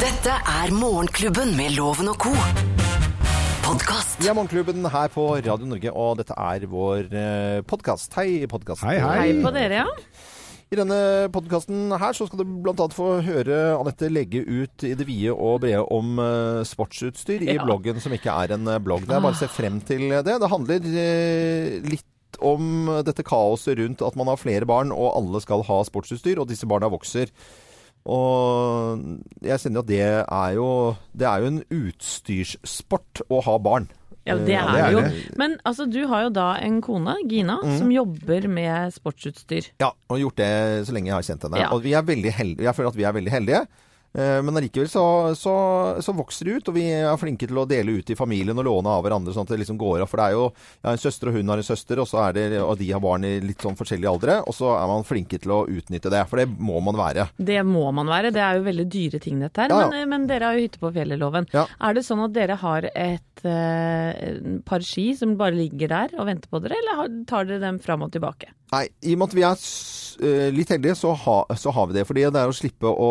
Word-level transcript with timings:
Dette 0.00 0.32
er 0.32 0.70
Morgenklubben 0.74 1.52
med 1.58 1.74
Loven 1.76 2.08
og 2.12 2.18
co. 2.22 2.32
Podcast. 3.64 4.16
Vi 4.20 4.28
er 4.30 4.36
Morgenklubben 4.36 4.84
her 4.90 5.10
på 5.12 5.24
Radio 5.38 5.68
Norge, 5.68 5.92
og 5.92 6.18
dette 6.20 6.36
er 6.36 6.64
vår 6.70 7.06
eh, 7.16 7.60
podkast. 7.68 8.14
Hei, 8.18 8.42
podkast. 8.50 8.84
Hei, 8.86 8.96
hei. 9.02 9.16
Hei 9.20 9.34
på 9.44 9.52
dere, 9.54 9.82
ja. 9.84 10.26
I 10.70 10.78
denne 10.78 10.98
podkasten 11.34 11.90
her 11.98 12.14
så 12.14 12.28
skal 12.28 12.42
du 12.44 12.52
bl.a. 12.62 12.86
få 12.94 13.08
høre 13.26 13.56
Anette 13.74 14.06
legge 14.12 14.42
ut 14.46 14.84
i 14.86 14.92
det 14.98 15.06
vide 15.08 15.32
og 15.34 15.62
brede 15.64 15.82
om 15.92 16.20
eh, 16.22 16.60
sportsutstyr 16.68 17.42
i 17.48 17.56
Ja. 17.56 17.64
bloggen 17.66 17.98
som 18.02 18.14
ikke 18.14 18.34
er 18.44 18.54
en 18.58 18.68
eh, 18.70 18.78
blogg. 18.82 19.06
Det 19.08 19.16
er 19.18 19.24
bare 19.24 19.34
å 19.38 19.40
se 19.42 19.50
frem 19.50 19.80
til 19.86 20.06
det. 20.20 20.22
Det 20.44 20.52
handler 20.52 20.92
eh, 20.92 21.80
litt 21.90 22.06
om 22.46 22.86
dette 23.04 23.24
kaoset 23.26 23.76
rundt 23.80 24.04
at 24.06 24.14
man 24.16 24.30
har 24.30 24.38
flere 24.40 24.68
barn, 24.68 24.94
og 24.94 25.10
alle 25.18 25.42
skal 25.44 25.64
ha 25.66 25.80
sportsutstyr, 25.84 26.38
og 26.40 26.46
disse 26.48 26.68
barna 26.70 26.88
vokser. 26.92 27.28
Og 28.06 29.02
jeg 29.44 29.58
kjenner 29.60 29.82
at 29.84 29.86
det 29.90 30.00
er 30.00 30.52
jo 30.56 30.68
Det 31.16 31.26
er 31.28 31.40
jo 31.42 31.46
en 31.50 31.62
utstyrssport 31.70 33.22
å 33.30 33.40
ha 33.44 33.58
barn. 33.58 33.88
Ja, 34.26 34.34
det 34.36 34.52
Eh, 34.52 34.60
er 34.62 34.72
det 34.72 34.80
er 34.84 34.92
jo. 34.92 35.00
det. 35.00 35.36
Men 35.38 35.56
altså, 35.64 35.86
du 35.90 36.06
har 36.06 36.22
jo 36.24 36.30
da 36.30 36.54
en 36.60 36.80
kone, 36.82 37.14
Gina, 37.28 37.58
Mm. 37.64 37.78
som 37.78 37.90
jobber 37.90 38.48
med 38.48 38.92
sportsutstyr. 38.92 39.70
Ja, 39.80 39.90
og 40.10 40.18
gjort 40.20 40.36
det 40.36 40.86
så 40.86 40.92
lenge 40.92 41.06
jeg 41.06 41.14
har 41.14 41.22
kjent 41.22 41.42
henne. 41.42 41.58
Ja. 41.58 41.70
Og 41.72 41.82
vi 41.82 41.92
er 41.94 42.02
veldig 42.02 42.32
heldige. 42.32 42.62
Jeg 42.64 42.74
føler 42.76 42.88
at 42.88 42.96
vi 42.96 43.04
er 43.04 43.12
veldig 43.12 43.30
heldige. 43.32 43.66
Eh, 44.12 44.42
Men 44.42 44.56
allikevel 44.56 44.88
så, 44.90 45.04
så, 45.38 45.54
så 46.02 46.14
vokser 46.16 46.48
det 46.48 46.56
ut, 46.58 46.70
og 46.72 46.76
vi 46.76 46.86
er 46.98 47.20
flinke 47.20 47.46
til 47.46 47.60
å 47.62 47.66
dele 47.68 47.98
ut 48.00 48.10
i 48.10 48.18
familien 48.18 48.58
og 48.58 48.66
låne 48.66 48.90
av 48.90 49.04
hverandre, 49.04 49.34
sånn 49.34 49.46
at 49.46 49.52
det 49.54 49.60
liksom 49.62 49.78
går 49.80 50.02
av. 50.04 50.10
For 50.10 50.20
det 50.20 50.26
er 50.26 50.36
jo 50.36 50.46
ja, 50.50 50.92
en 50.94 51.02
søster, 51.02 51.30
og 51.30 51.38
hun 51.38 51.52
har 51.52 51.62
en 51.62 51.68
søster, 51.70 52.02
og, 52.02 52.08
så 52.10 52.24
er 52.26 52.36
det, 52.36 52.46
og 52.62 52.74
de 52.80 52.90
har 52.90 53.02
barn 53.04 53.26
i 53.28 53.36
litt 53.44 53.62
sånn 53.62 53.78
forskjellige 53.78 54.10
aldre. 54.10 54.38
Og 54.50 54.56
så 54.56 54.72
er 54.76 54.90
man 54.90 55.06
flinke 55.06 55.40
til 55.42 55.54
å 55.54 55.62
utnytte 55.70 56.12
det, 56.12 56.24
for 56.30 56.42
det 56.42 56.48
må 56.50 56.82
man 56.84 56.98
være. 56.98 57.30
Det 57.38 57.60
må 57.66 57.86
man 57.94 58.10
være. 58.10 58.34
Det 58.34 58.42
er 58.44 58.58
jo 58.58 58.66
veldig 58.66 58.88
dyre 58.90 59.22
ting, 59.22 59.40
dette 59.44 59.66
her. 59.66 59.74
Ja, 59.74 59.86
ja. 59.86 59.92
Men, 59.94 60.08
men 60.14 60.28
dere 60.30 60.50
har 60.50 60.58
jo 60.58 60.66
hytte 60.66 60.82
på 60.82 60.92
fjellet, 60.96 61.20
Loven. 61.20 61.48
Ja. 61.54 61.66
Er 61.78 61.96
det 61.96 62.06
sånn 62.06 62.24
at 62.26 62.34
dere 62.34 62.58
har 62.60 62.88
et 62.90 63.44
eh, 63.46 64.40
par 64.66 64.84
ski 64.86 65.10
som 65.18 65.36
bare 65.40 65.56
ligger 65.56 65.92
der 65.92 66.18
og 66.18 66.26
venter 66.28 66.50
på 66.50 66.62
dere, 66.64 66.80
eller 66.82 67.20
tar 67.30 67.46
dere 67.48 67.62
dem 67.62 67.78
fram 67.82 68.06
og 68.06 68.12
tilbake? 68.14 68.50
Nei, 68.70 68.86
i 69.02 69.16
og 69.16 69.18
med 69.18 69.30
at 69.32 69.34
vi 69.34 69.44
er 69.46 69.62
eh, 70.28 70.50
litt 70.54 70.70
heldige, 70.70 70.94
så, 70.98 71.12
ha, 71.24 71.38
så 71.58 71.72
har 71.74 71.88
vi 71.90 71.96
det. 71.98 72.04
Fordi 72.06 72.26
det 72.30 72.42
er 72.42 72.50
å 72.52 72.54
slippe 72.54 72.90
å, 72.90 73.10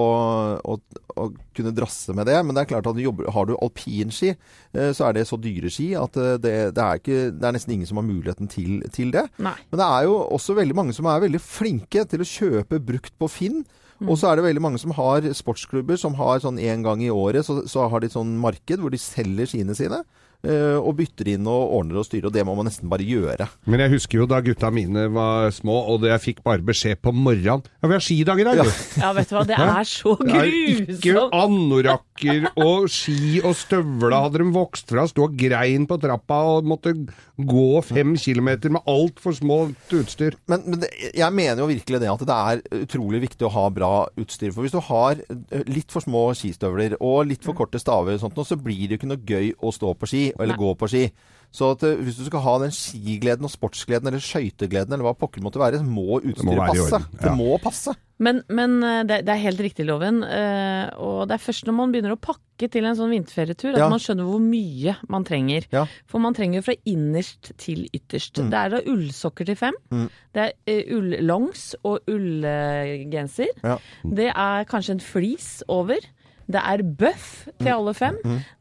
å, 0.63 0.77
å 1.19 1.27
kunne 1.55 1.73
drasse 1.75 2.13
med 2.17 2.27
det. 2.29 2.37
Men 2.45 2.55
det 2.55 2.63
er 2.63 2.71
klart 2.71 2.87
at 2.89 2.97
du 2.97 3.03
jobber, 3.03 3.29
har 3.33 3.49
du 3.49 3.55
alpinski, 3.57 4.33
eh, 4.73 4.91
så 4.95 5.09
er 5.09 5.17
det 5.17 5.27
så 5.29 5.39
dyre 5.41 5.71
ski 5.73 5.91
at 5.99 6.17
eh, 6.19 6.37
det, 6.41 6.55
det, 6.77 6.85
er 6.85 7.01
ikke, 7.01 7.19
det 7.35 7.49
er 7.49 7.57
nesten 7.57 7.75
ingen 7.75 7.89
som 7.89 8.01
har 8.01 8.07
muligheten 8.07 8.51
til, 8.51 8.79
til 8.95 9.13
det. 9.15 9.27
Nei. 9.41 9.57
Men 9.71 9.81
det 9.81 9.89
er 9.89 10.07
jo 10.09 10.15
også 10.37 10.57
veldig 10.59 10.79
mange 10.79 10.95
som 10.97 11.09
er 11.09 11.25
veldig 11.25 11.43
flinke 11.43 12.05
til 12.09 12.25
å 12.25 12.31
kjøpe 12.31 12.81
brukt 12.91 13.15
på 13.19 13.31
Finn. 13.31 13.63
Og 14.07 14.15
så 14.15 14.29
er 14.29 14.39
det 14.39 14.45
veldig 14.45 14.61
mange 14.63 14.79
som 14.79 14.93
har 14.95 15.25
sportsklubber 15.35 15.97
som 15.99 16.13
har 16.15 16.39
sånn 16.39 16.59
en 16.63 16.85
gang 16.85 17.01
i 17.03 17.09
året, 17.11 17.43
så, 17.43 17.57
så 17.67 17.89
har 17.91 17.99
de 17.99 18.07
sånn 18.13 18.37
marked 18.39 18.79
hvor 18.79 18.93
de 18.93 18.99
selger 19.01 19.49
skiene 19.51 19.75
sine. 19.75 19.99
Eh, 20.43 20.77
Og 20.79 20.95
bytter 20.99 21.33
inn 21.35 21.47
og 21.49 21.73
ordner 21.79 21.99
og 22.01 22.05
styrer, 22.07 22.29
og 22.29 22.35
det 22.35 22.45
må 22.47 22.55
man 22.57 22.69
nesten 22.69 22.89
bare 22.91 23.05
gjøre. 23.07 23.47
Men 23.69 23.83
jeg 23.85 23.93
husker 23.95 24.21
jo 24.21 24.27
da 24.29 24.39
gutta 24.45 24.69
mine 24.73 25.07
var 25.13 25.49
små, 25.55 25.77
og 25.93 26.05
jeg 26.07 26.23
fikk 26.23 26.43
bare 26.45 26.63
beskjed 26.65 27.01
på 27.03 27.13
morgenen 27.15 27.63
Ja, 27.81 27.87
vi 27.87 27.95
har 27.95 28.03
skidag 28.05 28.39
i 28.41 28.47
dag, 28.47 28.63
du. 28.63 28.71
Ja, 29.01 29.11
vet 29.17 29.29
du 29.29 29.35
hva, 29.37 29.45
det 29.47 29.57
er 29.59 29.83
så 29.87 30.15
er 30.25 30.49
ikke 30.49 30.99
grusomt! 31.03 31.35
Anorakker 32.19 32.51
og 32.59 32.89
ski 32.91 33.39
og 33.43 33.55
støvler 33.55 34.15
hadde 34.15 34.39
de 34.41 34.51
vokst 34.53 34.89
fra, 34.89 35.05
sto 35.07 35.25
og 35.27 35.37
grein 35.37 35.87
på 35.87 35.97
trappa 35.99 36.39
og 36.57 36.67
måtte 36.67 36.93
gå 37.37 37.81
fem 37.81 38.15
kilometer 38.17 38.69
med 38.69 38.81
altfor 38.87 39.33
smått 39.33 39.93
utstyr. 39.93 40.35
Men, 40.47 40.63
men 40.65 40.79
det, 40.81 40.89
jeg 41.15 41.33
mener 41.33 41.61
jo 41.63 41.69
virkelig 41.69 41.99
det 41.99 42.11
at 42.11 42.25
det 42.25 42.37
er 42.37 42.83
utrolig 42.83 43.21
viktig 43.21 43.45
å 43.47 43.53
ha 43.53 43.69
bra 43.69 43.93
utstyr. 44.19 44.51
For 44.51 44.63
hvis 44.63 44.75
du 44.75 44.81
har 44.81 45.19
eh, 45.29 45.65
litt 45.67 45.91
for 45.91 46.03
små 46.03 46.33
skistøvler 46.35 46.97
og 46.99 47.27
litt 47.29 47.43
for 47.45 47.57
korte 47.57 47.79
staver, 47.79 48.17
og 48.17 48.23
sånt, 48.23 48.39
så 48.45 48.59
blir 48.59 48.87
det 48.87 48.97
jo 48.97 49.01
ikke 49.01 49.13
noe 49.13 49.25
gøy 49.25 49.53
å 49.59 49.73
stå 49.75 49.95
på 49.95 50.09
ski 50.09 50.23
eller 50.35 50.55
Nei. 50.55 50.63
gå 50.63 50.73
på 50.79 50.91
ski. 50.91 51.05
Så 51.51 51.71
at, 51.73 51.81
eh, 51.83 51.95
hvis 52.05 52.19
du 52.19 52.25
skal 52.27 52.43
ha 52.45 52.51
den 52.61 52.69
skigleden 52.75 53.47
og 53.47 53.49
sportsgleden 53.49 54.05
eller 54.11 54.21
skøytegleden 54.21 54.93
eller 54.93 55.07
hva 55.07 55.15
pokker 55.17 55.41
måtte 55.41 55.57
være, 55.61 55.79
må 55.81 56.19
utstyret 56.21 56.61
passe. 56.69 56.99
ja. 56.99 57.23
Det 57.23 57.31
må 57.39 57.55
passe. 57.63 57.95
Men, 58.19 58.41
men 58.51 58.83
eh, 58.83 58.99
det, 59.07 59.21
det 59.25 59.33
er 59.33 59.41
helt 59.47 59.59
riktig, 59.63 59.85
Loven. 59.87 60.21
eh, 60.27 60.89
og 60.99 61.23
det 61.29 61.37
er 61.37 61.41
først 61.41 61.65
når 61.65 61.73
man 61.77 61.93
begynner 61.95 62.13
å 62.13 62.19
pakke 62.21 62.67
til 62.69 62.85
en 62.85 62.97
sånn 62.99 63.09
vinterferietur 63.15 63.71
at 63.73 63.79
Ja. 63.79 63.87
man 63.89 64.01
skjønner 64.03 64.27
hvor 64.27 64.43
mye 64.43 64.97
man 65.09 65.23
trenger. 65.25 65.65
Ja. 65.73 65.85
For 66.05 66.19
man 66.21 66.35
trenger 66.37 66.61
fra 66.61 66.75
innerst 66.85 67.53
til 67.57 67.87
ytterst. 67.95 68.35
Det 68.51 68.53
er 68.59 68.69
da 68.75 68.81
ullsokker 68.85 69.47
til 69.49 69.55
fem. 69.55 69.73
Mm. 69.89 70.05
Det 70.35 70.45
er 70.45 70.83
uh, 70.91 70.97
ullongs 70.99 71.69
og 71.87 72.03
ullgenser. 72.11 73.49
Ja. 73.63 73.77
Det 74.03 74.29
er 74.35 74.67
kanskje 74.69 74.97
en 74.97 75.03
flis 75.03 75.49
over. 75.71 76.03
Det 76.49 76.61
er 76.65 76.81
bøff 76.83 77.47
til 77.59 77.67
alle 77.69 77.93
fem. 77.93 78.15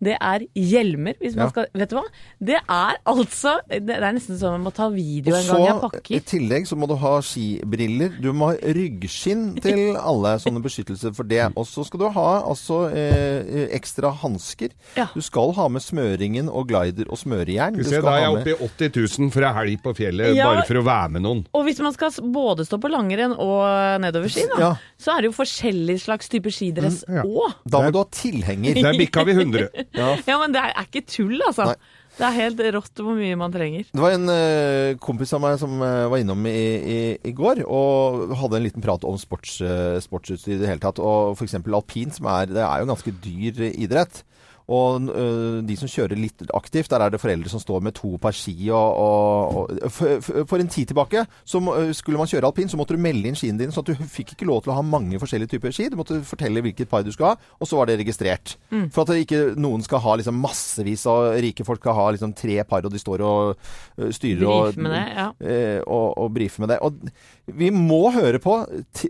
Det 0.05 0.17
er 0.21 0.45
hjelmer, 0.55 1.15
hvis 1.23 1.35
man 1.37 1.47
Mm. 1.49 1.49
Ja. 1.49 1.49
skal 1.49 1.67
Vet 1.75 1.91
du 1.91 1.97
hva? 1.97 2.03
Det 2.45 2.59
er 2.69 2.97
altså 3.07 3.55
Det 3.71 3.91
er 3.97 4.13
nesten 4.13 4.37
sånn 4.39 4.59
man 4.59 4.65
må 4.67 4.73
ta 4.75 4.89
video 4.93 5.33
Og 5.35 5.41
en 5.41 5.47
gang 5.47 5.65
jeg 5.65 5.81
så, 5.81 6.15
i 6.17 6.21
tillegg 6.21 6.67
så 6.69 6.77
må 6.77 6.87
du 6.91 6.95
ha 7.01 7.15
skibriller. 7.25 8.21
Du 8.21 8.33
må 8.37 8.51
ha 8.53 8.57
ryggskinn 8.77 9.61
til 9.63 9.97
alle 10.11 10.35
sånne 10.43 10.61
beskyttelser 10.65 11.15
for 11.17 11.25
det. 11.29 11.41
Og 11.57 11.67
så 11.69 11.85
skal 11.87 12.01
du 12.03 12.09
ha 12.15 12.27
altså 12.43 12.83
eh, 12.93 13.69
ekstra 13.77 14.11
hansker. 14.23 14.75
Ja. 14.99 15.09
Du 15.15 15.21
skal 15.25 15.53
ha 15.57 15.69
med 15.73 15.83
smøringen 15.85 16.49
og 16.51 16.69
glider 16.69 17.09
og 17.09 17.19
smørejern. 17.21 17.79
Skal 17.79 17.85
Du 17.85 17.89
vi 17.89 17.97
se, 17.97 18.03
da 18.05 18.15
er 18.17 18.25
jeg 18.27 18.37
oppe 18.37 18.53
i 18.53 18.91
80 18.91 19.19
000 19.19 19.33
for 19.35 19.49
ei 19.49 19.53
helg 19.59 19.83
på 19.85 19.95
fjellet, 19.99 20.35
Ja. 20.37 20.47
bare 20.53 20.67
for 20.69 20.81
å 20.81 20.85
være 20.85 21.11
med 21.17 21.23
noen. 21.25 21.45
Og 21.55 21.65
hvis 21.69 21.81
man 21.85 21.93
skal 21.97 22.11
både 22.33 22.67
stå 22.69 22.79
på 22.83 22.91
langrenn 22.93 23.33
og 23.39 24.01
nedoverski, 24.05 24.47
da, 24.53 24.59
Ja. 24.61 24.71
så 24.99 25.17
er 25.17 25.23
det 25.23 25.31
jo 25.33 25.37
forskjellige 25.39 26.01
slags 26.05 26.29
type 26.29 26.51
skidress 26.53 27.05
Mm, 27.09 27.15
ja. 27.15 27.23
òg. 27.23 27.55
Da 27.79 27.87
må 27.87 27.95
du 27.95 28.01
ha 28.03 28.09
tilhenger. 28.13 28.83
Der 28.83 28.99
bikka 28.99 29.25
vi 29.29 29.37
100. 29.37 29.87
Ja. 29.97 30.11
men 30.43 30.55
det 30.55 30.65
er, 30.65 30.75
ikke 30.85 31.05
tull, 31.09 31.39
altså. 31.47 31.73
Nei. 31.73 31.79
Det 32.19 32.27
er 32.27 32.35
helt 32.35 32.61
rått 32.75 33.01
hvor 33.05 33.15
mye 33.15 33.37
man 33.39 33.53
trenger. 33.55 33.85
Det 33.95 34.03
var 34.03 34.17
en 34.17 34.27
uh, 34.27 34.97
kompis 35.03 35.31
av 35.37 35.43
meg 35.45 35.59
som 35.61 35.77
uh, 35.79 36.09
var 36.11 36.19
innom 36.19 36.49
i, 36.51 36.55
i, 36.59 36.99
i 37.31 37.35
går 37.37 37.61
og 37.63 38.35
hadde 38.41 38.59
en 38.59 38.65
liten 38.65 38.83
prat 38.83 39.07
om 39.07 39.15
sports, 39.21 39.61
uh, 39.63 40.01
sportsutstyr 40.03 40.57
i 40.57 40.61
det 40.65 40.73
hele 40.73 40.83
tatt. 40.83 40.99
Og 40.99 41.39
f.eks. 41.39 41.55
alpin, 41.63 42.11
som 42.15 42.27
er, 42.33 42.51
det 42.51 42.65
er 42.65 42.83
jo 42.83 42.89
en 42.89 42.95
ganske 42.97 43.15
dyr 43.23 43.63
idrett. 43.71 44.25
Og 44.69 45.07
øh, 45.09 45.63
de 45.65 45.77
som 45.81 45.89
kjører 45.89 46.19
litt 46.21 46.43
aktivt, 46.55 46.91
der 46.93 47.01
er 47.07 47.11
det 47.15 47.21
foreldre 47.23 47.49
som 47.49 47.61
står 47.63 47.81
med 47.87 47.95
to 47.97 48.11
par 48.21 48.35
ski. 48.37 48.55
Og, 48.69 48.99
og, 49.01 49.71
og 49.81 49.93
for, 49.93 50.19
for- 50.25 50.45
for 50.49 50.61
en 50.61 50.69
tid 50.69 50.91
tilbake 50.91 51.23
så 51.49 51.61
øh, 51.73 51.93
skulle 51.97 52.19
man 52.21 52.29
kjøre 52.29 52.45
alpin, 52.51 52.69
så 52.69 52.77
måtte 52.77 52.93
du 52.97 53.01
melde 53.01 53.29
inn 53.31 53.39
skiene 53.39 53.59
dine. 53.63 53.73
Så 53.73 53.81
at 53.81 53.89
du 53.89 54.05
fikk 54.19 54.35
ikke 54.37 54.49
lov 54.49 54.61
til 54.67 54.75
å 54.75 54.77
ha 54.79 54.85
mange 54.85 55.17
forskjellige 55.23 55.55
typer 55.55 55.73
ski. 55.73 55.89
Du 55.93 55.97
måtte 56.01 56.21
fortelle 56.29 56.61
hvilket 56.65 56.91
par 56.91 57.07
du 57.07 57.13
skal 57.15 57.33
ha, 57.33 57.51
og 57.59 57.71
så 57.71 57.79
var 57.81 57.89
det 57.89 57.97
registrert. 58.03 58.57
For 58.93 59.05
at 59.09 59.23
ikke 59.23 59.55
noen 59.57 59.81
skal 59.87 60.03
ha 60.05 60.19
liksom 60.21 60.37
massevis 60.45 61.07
av 61.09 61.31
rike 61.41 61.65
folk 61.65 61.81
skal 61.81 61.97
ha 61.97 62.07
liksom 62.15 62.35
tre 62.37 62.61
par, 62.69 62.85
og 62.85 62.93
de 62.93 63.01
står 63.01 63.25
og 63.25 63.55
øh, 63.99 64.13
styrer 64.13 64.45
og, 64.53 64.77
det, 64.77 65.03
ja. 65.17 65.31
eh, 65.41 65.81
og, 65.87 66.13
og 66.21 66.33
brifer 66.37 66.67
med 66.67 66.75
det. 66.75 66.81
Og 66.85 67.57
vi 67.59 67.71
må 67.73 68.11
høre 68.13 68.37
på 68.45 68.59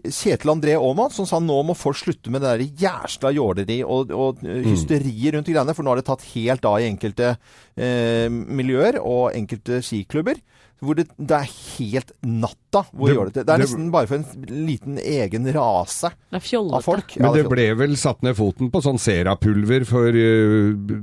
Kjetil 0.06 0.52
André 0.52 0.76
Aamodt, 0.78 1.16
som 1.16 1.26
sa 1.26 1.40
nå 1.42 1.58
må 1.66 1.74
folk 1.78 1.98
slutte 1.98 2.30
med 2.30 2.44
det 2.44 2.54
der 2.54 2.82
jæsla 2.86 3.32
jåleri 3.34 3.80
og, 3.82 4.14
og 4.14 4.42
eh, 4.46 4.62
hysteriet 4.68 5.34
rundt 5.34 5.47
de 5.48 5.56
greiene, 5.56 5.74
for 5.76 5.86
nå 5.86 5.94
har 5.94 6.00
det 6.02 6.06
tatt 6.08 6.28
helt 6.34 6.68
av 6.68 6.78
i 6.78 6.86
enkelte 6.88 7.32
eh, 7.76 8.28
miljøer 8.30 9.00
og 9.02 9.32
enkelte 9.36 9.80
skiklubber. 9.84 10.40
Hvor 10.78 10.94
det, 10.94 11.08
det 11.18 11.34
er 11.34 11.48
helt 11.50 12.12
natta 12.22 12.84
hvor 12.92 13.08
Det- 13.08 13.14
gjør 13.16 13.24
det 13.26 13.34
til. 13.34 13.44
Det 13.44 13.50
er 13.50 13.58
det- 13.58 13.64
nesten 13.66 13.90
bare 13.90 14.06
for 14.06 14.14
en 14.20 14.66
liten 14.68 14.98
egen 15.02 15.48
rase 15.52 16.12
Det 16.30 16.38
er 16.38 16.58
av 16.58 16.84
folk. 16.84 17.16
Ja, 17.16 17.22
Men 17.24 17.34
det 17.34 17.48
ble 17.50 17.74
vel 17.74 17.96
satt 17.96 18.22
ned 18.22 18.36
foten 18.38 18.70
på 18.70 18.82
sånn 18.84 19.00
serapulver 19.02 19.84
for 19.84 20.06
uh, 20.14 21.02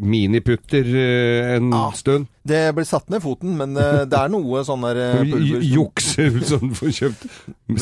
miniputter 0.00 0.84
uh, 0.84 1.56
en 1.56 1.70
Ja. 1.72 1.90
stund. 1.94 2.26
Det 2.48 2.72
blir 2.74 2.86
satt 2.88 3.10
ned 3.12 3.20
foten, 3.20 3.56
men 3.58 3.74
eh, 3.76 4.04
det 4.08 4.16
er 4.16 4.30
noe 4.32 4.62
sånn 4.64 4.80
der 4.86 4.96
eh, 5.02 5.16
pulver 5.20 5.58
som- 5.60 5.66
Jukse 5.68 6.28
sånn 6.48 6.70
for 6.78 6.88
kjøpt 6.96 7.26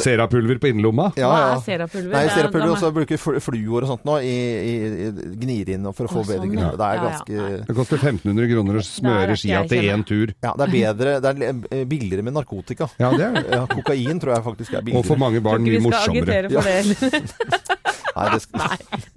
serapulver 0.02 0.58
på 0.58 0.70
innerlomma. 0.72 1.12
Ja, 1.20 1.28
Hva 1.30 1.42
er 1.52 1.60
serapulver? 1.62 2.10
Nei, 2.16 2.22
er- 2.26 2.32
serapulver 2.34 2.72
og 2.74 2.80
så 2.82 2.90
bruker 2.96 3.14
vi 3.14 3.40
fluor 3.44 3.86
og 3.86 3.92
sånt 3.92 4.08
nå 4.08 4.16
i, 4.26 4.32
i, 4.32 4.74
i 5.06 5.36
gnir 5.44 5.70
inn 5.76 5.86
for 5.94 6.08
å 6.08 6.14
få 6.16 6.24
bedre 6.26 6.48
sånn, 6.48 6.58
ja. 6.58 6.72
Det 6.74 6.88
er 6.88 6.98
Ja, 6.98 7.04
ja. 7.04 7.12
ganske 7.12 7.68
Det 7.70 7.76
koster 7.78 8.02
1500 8.02 8.50
kroner 8.56 8.80
å 8.80 8.84
smøre 8.88 9.38
skia 9.38 9.62
til 9.70 9.86
én 9.94 10.02
tur. 10.08 10.34
Ja, 10.42 10.56
det 10.58 10.66
er 10.66 10.74
bedre. 10.74 11.14
Det 11.22 11.30
er 11.36 11.62
eh, 11.70 11.84
billigere 11.86 12.26
med 12.26 12.34
narkotika. 12.40 12.90
Ja, 12.98 13.12
det 13.14 13.22
er 13.28 13.38
det. 13.38 13.46
Ja, 13.54 13.62
kokain 13.70 14.18
tror 14.18 14.34
jeg 14.34 14.46
faktisk 14.50 14.74
er 14.74 14.82
billigere. 14.82 15.04
Og 15.04 15.06
for 15.12 15.22
mange 15.22 15.38
Tror 15.38 15.46
barn 15.52 15.62
ikke 15.62 15.78
vi 15.78 15.84
skal 15.84 15.94
morsommere. 15.94 16.42
agitere 16.42 16.50
for 16.50 16.66
det. 16.66 17.75
Nei, 18.16 18.26
det 18.32 18.40
skal, 18.46 18.62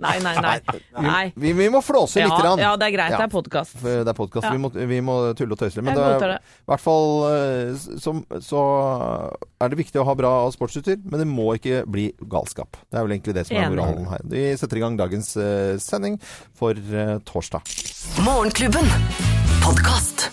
Nei, 0.04 0.16
nei, 0.24 0.34
nei. 0.44 0.80
nei. 1.00 1.22
vi, 1.40 1.54
vi 1.56 1.68
må 1.72 1.80
flåse 1.84 2.20
litt. 2.20 2.28
Ja, 2.28 2.40
grann. 2.42 2.60
ja, 2.60 2.72
det 2.80 2.90
er 2.90 2.96
greit. 2.98 3.14
Ja. 3.14 3.22
Det 3.22 3.28
er 3.30 3.32
podkast. 3.32 3.78
Det 3.84 3.94
er 4.04 4.18
podkast. 4.18 4.48
Ja. 4.48 4.52
Vi, 4.56 4.60
må, 4.60 4.72
vi 4.76 5.00
må 5.06 5.16
tulle 5.40 5.56
og 5.56 5.62
tøyse 5.62 5.80
litt. 5.80 5.88
Men 5.88 5.96
det 5.96 6.08
er, 6.18 6.34
det. 6.36 6.40
i 6.44 6.72
hvert 6.74 6.84
fall 6.84 7.08
eh, 7.30 7.86
så, 8.04 8.16
så 8.44 8.64
er 9.60 9.72
det 9.72 9.80
viktig 9.80 10.02
å 10.04 10.08
ha 10.10 10.18
bra 10.20 10.34
sportsutstyr, 10.56 11.00
men 11.06 11.24
det 11.24 11.30
må 11.32 11.48
ikke 11.56 11.86
bli 11.88 12.10
galskap. 12.32 12.80
Det 12.90 13.00
er 13.00 13.08
vel 13.08 13.16
egentlig 13.16 13.38
det 13.40 13.48
som 13.48 13.60
er 13.60 13.72
moralen 13.72 14.10
her. 14.12 14.26
Vi 14.36 14.46
setter 14.60 14.82
i 14.82 14.84
gang 14.84 15.00
dagens 15.00 15.32
eh, 15.40 15.78
sending 15.84 16.20
for 16.60 16.76
eh, 16.76 17.16
torsdag. 17.30 17.72
Morgenklubben. 18.28 18.92
Podkast. 19.64 20.28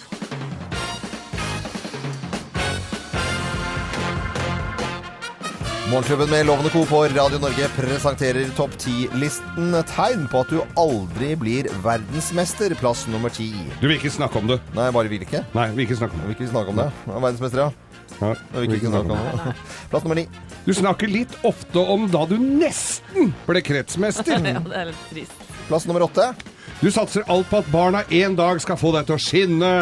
Morgenklubben 5.90 6.30
med 6.30 6.46
Lovende 6.46 6.70
Co. 6.70 6.84
på 6.86 7.02
Radio 7.04 7.38
Norge 7.38 7.68
presenterer 7.76 8.48
topp 8.56 8.70
10-listen. 8.78 9.70
Tegn 9.86 10.24
på 10.32 10.40
at 10.42 10.50
du 10.50 10.58
aldri 10.80 11.28
blir 11.38 11.68
verdensmester. 11.84 12.74
Plass 12.80 13.04
nummer 13.06 13.30
ti. 13.30 13.52
Du 13.78 13.86
vil 13.86 13.94
ikke 14.00 14.10
snakke 14.10 14.40
om 14.40 14.50
det. 14.50 14.56
Nei, 14.74 14.88
bare 14.94 15.10
vil 15.12 15.22
ikke. 15.22 15.44
Nei, 15.54 15.68
vi 15.70 15.78
vil 15.78 15.86
ikke 15.86 15.98
snakke 16.00 16.18
om 16.18 16.24
det. 16.24 16.30
vil 16.32 16.36
ikke 16.40 16.50
snakke 16.50 16.74
om 16.74 16.80
det. 16.82 16.88
Er 17.06 17.22
verdensmester, 17.28 17.62
ja. 17.62 17.70
Nei, 18.16 18.32
Jeg 18.34 18.64
vil 18.64 18.76
ikke 18.80 18.90
snakke 18.96 19.14
om 19.14 19.46
det. 19.46 19.54
Plass 19.92 20.08
nummer 20.08 20.18
ni. 20.18 20.26
Du 20.66 20.72
snakker 20.74 21.12
litt 21.12 21.38
ofte 21.46 21.86
om 21.94 22.08
da 22.10 22.24
du 22.32 22.36
nesten 22.42 23.30
ble 23.46 23.62
kretsmester. 23.70 24.42
Ja, 24.56 24.58
det 24.66 24.82
er 24.82 24.90
litt 24.90 25.06
trist. 25.12 25.46
Plass 25.70 25.86
nummer 25.86 26.08
åtte. 26.08 26.32
Du 26.80 26.90
satser 26.92 27.24
alt 27.32 27.48
på 27.48 27.56
at 27.62 27.68
barna 27.72 28.02
en 28.12 28.34
dag 28.36 28.58
skal 28.60 28.76
få 28.76 28.90
deg 28.92 29.06
til 29.08 29.16
å 29.16 29.20
skinne. 29.22 29.70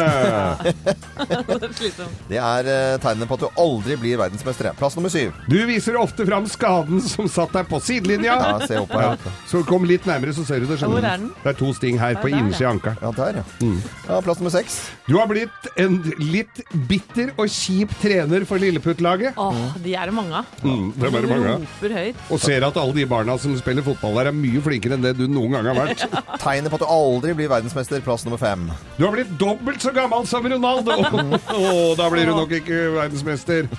Det 1.15 1.89
er. 1.91 2.09
Det 2.29 2.39
er 2.39 2.67
eh, 2.69 2.95
tegnet 3.03 3.27
på 3.29 3.35
at 3.37 3.43
du 3.45 3.59
aldri 3.61 3.95
blir 3.99 4.17
verdensmester. 4.19 4.69
Plass 4.79 4.95
nummer 4.97 5.11
syv. 5.11 5.35
Du 5.51 5.57
viser 5.67 5.97
ofte 5.99 6.25
fram 6.27 6.47
skaden 6.49 7.01
som 7.03 7.27
satt 7.31 7.53
deg 7.55 7.67
på 7.69 7.79
sidelinja. 7.83 8.35
Ja, 8.39 8.57
se 8.67 8.79
opp 8.81 8.93
her. 8.95 9.15
Ja, 9.15 9.33
Så 9.49 9.61
kom 9.67 9.85
litt 9.87 10.07
nærmere, 10.07 10.33
så 10.35 10.45
ser 10.47 10.63
du 10.63 10.67
det. 10.69 10.77
skjønner 10.81 10.97
Hvor 10.99 11.07
er 11.09 11.21
den? 11.21 11.29
Det 11.43 11.51
er 11.53 11.57
to 11.59 11.71
sting 11.77 11.99
her 12.01 12.17
på 12.21 12.31
innsida 12.31 12.69
av 12.69 12.75
ankelen. 12.77 12.99
ja 13.01 13.11
der, 13.19 13.39
ja. 13.41 13.45
Mm. 13.61 13.77
ja. 14.09 14.19
Plass 14.25 14.41
nummer 14.41 14.53
seks. 14.55 14.77
Du 15.07 15.15
har 15.19 15.29
blitt 15.31 15.69
en 15.81 15.99
litt 16.21 16.61
bitter 16.89 17.33
og 17.35 17.51
kjip 17.51 17.93
trener 18.01 18.47
for 18.49 18.61
Lilleputt-laget. 18.61 19.39
Åh, 19.39 19.61
de 19.83 19.95
er 19.95 20.11
det 20.11 20.15
mange 20.17 20.41
av. 20.41 20.55
Mm, 20.65 20.87
det 20.95 21.09
er 21.09 21.15
bare 21.17 21.31
mange. 21.31 21.55
Roper 21.65 21.97
høyt. 21.99 22.23
Og 22.35 22.43
ser 22.43 22.67
at 22.67 22.79
alle 22.81 22.97
de 22.97 23.07
barna 23.09 23.37
som 23.41 23.55
spiller 23.59 23.85
fotball 23.85 24.19
der, 24.21 24.31
er 24.31 24.39
mye 24.39 24.63
flinkere 24.65 24.97
enn 24.99 25.05
det 25.05 25.15
du 25.19 25.25
noen 25.31 25.55
gang 25.57 25.71
har 25.71 25.79
vært. 25.83 26.05
Tegnet 26.43 26.71
på 26.73 26.81
at 26.81 26.84
du 26.85 26.91
aldri 26.93 27.33
bli 27.37 27.49
verdensmester. 27.49 28.03
Plass 28.05 28.25
nummer 28.27 28.39
fem. 28.41 28.69
Du 28.99 29.05
har 29.07 29.15
blitt 29.15 29.33
dobbelt 29.41 29.81
så 29.83 29.91
gammel 29.95 30.27
som 30.29 30.45
Ronaldo! 30.45 30.99
Å, 31.57 31.73
da 31.97 32.09
blir 32.13 32.29
du 32.29 32.35
nok 32.37 32.53
ikke 32.61 32.85
verdensmester. 32.99 33.67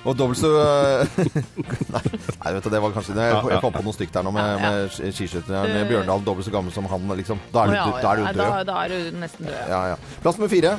Og 0.00 0.16
dobbelt 0.16 0.40
så 0.40 0.48
Nei, 1.92 2.00
nei, 2.08 2.52
vet 2.54 2.64
du, 2.64 2.70
det 2.72 2.78
var 2.80 2.94
kanskje. 2.94 3.16
Jeg 3.18 3.40
jeg 3.52 3.60
kom 3.60 3.74
på 3.74 3.82
noe 3.84 3.96
stygt 3.96 4.16
her 4.16 4.24
nå 4.24 4.32
med, 4.32 4.62
med 4.62 4.94
skiskytteren 5.12 5.90
Bjørndal. 5.90 6.24
Dobbelt 6.24 6.48
så 6.48 6.54
gammel 6.54 6.72
som 6.72 6.88
han, 6.88 7.04
liksom. 7.20 7.42
Da 7.52 7.66
er 7.66 7.74
du, 7.74 7.76
da 8.00 8.14
er 8.14 8.22
du 8.22 8.40
død. 8.40 8.64
da 8.70 8.78
er 8.84 8.94
du 8.94 9.20
nesten 9.20 9.50
død. 9.50 9.60
Ja, 9.68 9.82
ja. 9.92 10.00
Plass 10.24 10.40
nummer 10.40 10.52
fire. 10.52 10.78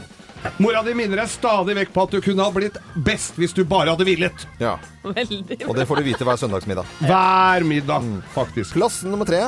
Mora 0.58 0.82
di 0.82 0.94
minner 0.98 1.22
deg 1.22 1.30
stadig 1.30 1.76
vekk 1.78 1.92
på 1.94 2.06
at 2.08 2.14
du 2.16 2.22
kunne 2.26 2.46
ha 2.48 2.54
blitt 2.54 2.78
best 3.06 3.38
hvis 3.38 3.54
du 3.54 3.62
bare 3.70 3.94
hadde 3.94 4.08
villet. 4.08 4.48
Ja. 4.62 4.80
Veldig. 5.06 5.60
Og 5.68 5.76
det 5.78 5.86
får 5.90 6.02
du 6.02 6.08
vite 6.10 6.26
hver 6.26 6.40
søndagsmiddag. 6.42 6.96
Hver 7.06 7.68
middag, 7.68 8.08
faktisk. 8.34 8.74
Plass 8.80 9.04
nummer 9.06 9.30
tre. 9.30 9.46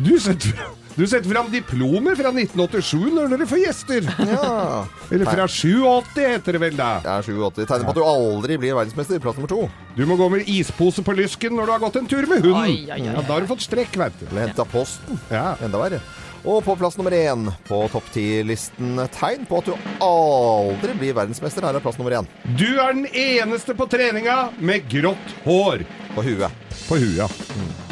Du 0.00 0.14
setter, 0.20 0.54
du 0.96 1.02
setter 1.06 1.28
fram 1.28 1.50
diplomer 1.52 2.14
fra 2.16 2.30
1987 2.32 3.10
når 3.12 3.32
dere 3.34 3.46
får 3.50 3.60
gjester. 3.66 4.06
Ja. 4.30 4.86
Eller 5.12 5.28
fra 5.28 5.44
87, 5.48 6.16
heter 6.24 6.56
det 6.56 6.60
vel 6.62 6.78
da. 6.78 6.88
Ja, 7.04 7.18
er 7.20 7.26
87. 7.26 7.60
Tegner 7.68 7.84
på 7.84 7.92
at 7.92 7.98
du 8.00 8.04
aldri 8.06 8.56
blir 8.62 8.76
verdensmester. 8.78 9.20
Plass 9.20 9.36
nummer 9.36 9.50
to. 9.52 9.66
Du 9.98 10.04
må 10.08 10.16
gå 10.20 10.30
med 10.32 10.48
ispose 10.48 11.04
på 11.04 11.14
lysken 11.18 11.52
når 11.58 11.68
du 11.68 11.74
har 11.76 11.82
gått 11.84 12.00
en 12.00 12.08
tur 12.10 12.24
med 12.30 12.40
hunden. 12.46 12.62
Oi, 12.62 12.78
oi, 12.88 12.96
oi. 12.96 13.10
Ja, 13.10 13.20
da 13.20 13.34
har 13.36 13.44
du 13.44 13.50
fått 13.50 13.66
strekk, 13.66 13.98
vet 14.00 14.16
du. 14.22 14.26
Eller 14.30 14.48
henta 14.48 14.64
posten. 14.72 15.20
Ja. 15.32 15.52
Enda 15.60 15.82
verre. 15.84 16.00
Og 16.48 16.62
på 16.64 16.72
plass 16.80 16.96
nummer 16.96 17.12
én 17.12 17.50
på 17.68 17.82
topp 17.92 18.06
ti-listen 18.14 18.96
tegn 19.12 19.44
på 19.50 19.58
at 19.60 19.68
du 19.68 19.74
aldri 20.06 20.94
blir 20.96 21.12
verdensmester. 21.18 21.66
Her 21.68 21.76
er 21.76 21.84
plass 21.84 22.00
nummer 22.00 22.16
én. 22.22 22.30
Du 22.56 22.64
er 22.80 22.94
den 22.96 23.04
eneste 23.12 23.76
på 23.76 23.84
treninga 23.92 24.46
med 24.64 24.88
grått 24.88 25.36
hår 25.44 25.84
På 26.16 26.24
huet. 26.24 26.48
på 26.88 26.96
huet. 26.96 27.18
ja. 27.20 27.89